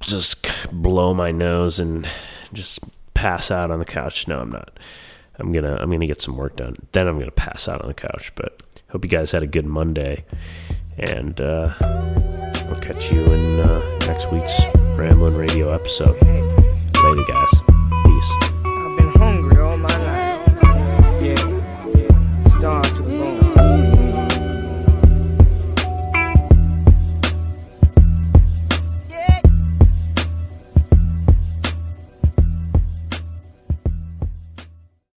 just 0.00 0.46
blow 0.72 1.12
my 1.12 1.30
nose 1.30 1.78
and 1.78 2.08
just 2.52 2.80
pass 3.14 3.50
out 3.50 3.70
on 3.70 3.78
the 3.78 3.84
couch. 3.84 4.28
No, 4.28 4.40
I'm 4.40 4.50
not. 4.50 4.78
I'm 5.38 5.52
gonna 5.52 5.76
I'm 5.76 5.90
gonna 5.90 6.06
get 6.06 6.20
some 6.20 6.36
work 6.36 6.56
done. 6.56 6.76
Then 6.92 7.06
I'm 7.08 7.18
gonna 7.18 7.30
pass 7.30 7.68
out 7.68 7.80
on 7.82 7.88
the 7.88 7.94
couch. 7.94 8.32
But 8.34 8.62
hope 8.88 9.04
you 9.04 9.10
guys 9.10 9.32
had 9.32 9.42
a 9.42 9.46
good 9.46 9.66
Monday, 9.66 10.24
and 10.98 11.40
uh, 11.40 11.74
I'll 11.80 12.80
catch 12.80 13.10
you 13.10 13.24
in 13.24 13.60
uh, 13.60 13.98
next 14.06 14.30
week's 14.30 14.60
Ramblin' 14.74 15.36
Radio 15.36 15.72
episode. 15.72 16.20
Later, 16.22 17.24
guys. 17.26 17.69